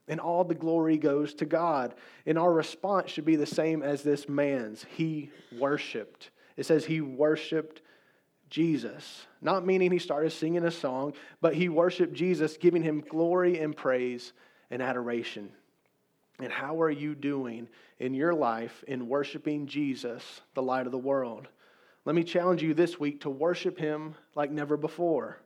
And 0.09 0.19
all 0.19 0.45
the 0.45 0.55
glory 0.55 0.97
goes 0.97 1.35
to 1.35 1.45
God. 1.45 1.95
And 2.25 2.39
our 2.39 2.53
response 2.53 3.11
should 3.11 3.27
be 3.27 3.37
the 3.37 3.47
same 3.47 3.83
as 3.83 4.03
this 4.03 4.29
man's. 4.29 4.87
He 4.97 5.31
worshiped. 5.59 6.31
It 6.57 6.65
says 6.65 6.87
he 6.87 7.03
worshiped 7.03 7.83
Jesus. 8.51 9.27
Not 9.41 9.65
meaning 9.65 9.91
he 9.91 9.99
started 9.99 10.31
singing 10.31 10.65
a 10.65 10.71
song, 10.71 11.15
but 11.41 11.55
he 11.55 11.69
worshiped 11.69 12.13
Jesus, 12.13 12.57
giving 12.57 12.83
him 12.83 13.05
glory 13.09 13.59
and 13.61 13.77
praise 13.77 14.33
and 14.71 14.83
adoration. 14.83 15.51
And 16.41 16.53
how 16.53 16.81
are 16.81 16.91
you 16.91 17.15
doing 17.15 17.69
in 17.99 18.15
your 18.15 18.35
life 18.35 18.85
in 18.87 19.09
worshiping 19.09 19.67
Jesus, 19.67 20.41
the 20.55 20.63
light 20.63 20.87
of 20.87 20.93
the 20.93 20.99
world? 20.99 21.49
Let 22.05 22.17
me 22.17 22.25
challenge 22.25 22.63
you 22.63 22.75
this 22.75 22.99
week 22.99 23.21
to 23.23 23.31
worship 23.31 23.79
him 23.79 24.15
like 24.35 24.51
never 24.51 24.77
before. 24.77 25.39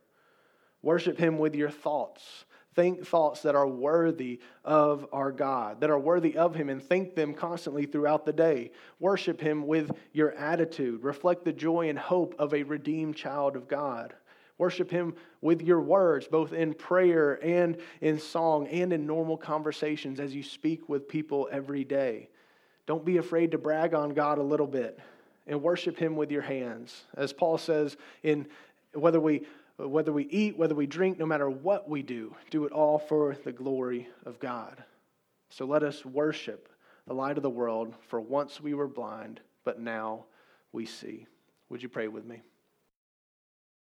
Worship 0.82 1.18
him 1.18 1.38
with 1.38 1.54
your 1.54 1.70
thoughts. 1.70 2.44
Think 2.74 3.06
thoughts 3.06 3.42
that 3.42 3.54
are 3.54 3.68
worthy 3.68 4.40
of 4.64 5.06
our 5.12 5.30
God, 5.30 5.80
that 5.80 5.90
are 5.90 5.98
worthy 5.98 6.36
of 6.36 6.54
Him, 6.54 6.68
and 6.68 6.82
think 6.82 7.14
them 7.14 7.34
constantly 7.34 7.86
throughout 7.86 8.26
the 8.26 8.32
day. 8.32 8.72
Worship 8.98 9.40
Him 9.40 9.66
with 9.66 9.92
your 10.12 10.32
attitude. 10.32 11.04
Reflect 11.04 11.44
the 11.44 11.52
joy 11.52 11.88
and 11.88 11.98
hope 11.98 12.34
of 12.38 12.52
a 12.52 12.64
redeemed 12.64 13.16
child 13.16 13.54
of 13.54 13.68
God. 13.68 14.14
Worship 14.58 14.90
Him 14.90 15.14
with 15.40 15.62
your 15.62 15.80
words, 15.80 16.26
both 16.26 16.52
in 16.52 16.74
prayer 16.74 17.44
and 17.44 17.76
in 18.00 18.18
song 18.18 18.66
and 18.68 18.92
in 18.92 19.06
normal 19.06 19.36
conversations 19.36 20.18
as 20.18 20.34
you 20.34 20.42
speak 20.42 20.88
with 20.88 21.08
people 21.08 21.48
every 21.52 21.84
day. 21.84 22.28
Don't 22.86 23.04
be 23.04 23.16
afraid 23.16 23.52
to 23.52 23.58
brag 23.58 23.94
on 23.94 24.14
God 24.14 24.38
a 24.38 24.42
little 24.42 24.66
bit 24.66 24.98
and 25.46 25.62
worship 25.62 25.98
Him 25.98 26.16
with 26.16 26.30
your 26.30 26.42
hands. 26.42 27.04
As 27.16 27.32
Paul 27.32 27.58
says, 27.58 27.96
in 28.22 28.46
whether 28.94 29.20
we 29.20 29.42
whether 29.76 30.12
we 30.12 30.24
eat, 30.24 30.56
whether 30.56 30.74
we 30.74 30.86
drink, 30.86 31.18
no 31.18 31.26
matter 31.26 31.50
what 31.50 31.88
we 31.88 32.02
do, 32.02 32.34
do 32.50 32.64
it 32.64 32.72
all 32.72 32.98
for 32.98 33.36
the 33.44 33.52
glory 33.52 34.08
of 34.24 34.38
God. 34.38 34.82
So 35.50 35.64
let 35.64 35.82
us 35.82 36.04
worship 36.04 36.68
the 37.06 37.14
light 37.14 37.36
of 37.36 37.42
the 37.42 37.50
world, 37.50 37.94
for 38.08 38.20
once 38.20 38.60
we 38.60 38.74
were 38.74 38.88
blind, 38.88 39.40
but 39.64 39.80
now 39.80 40.24
we 40.72 40.86
see. 40.86 41.26
Would 41.68 41.82
you 41.82 41.88
pray 41.88 42.08
with 42.08 42.24
me? 42.24 42.40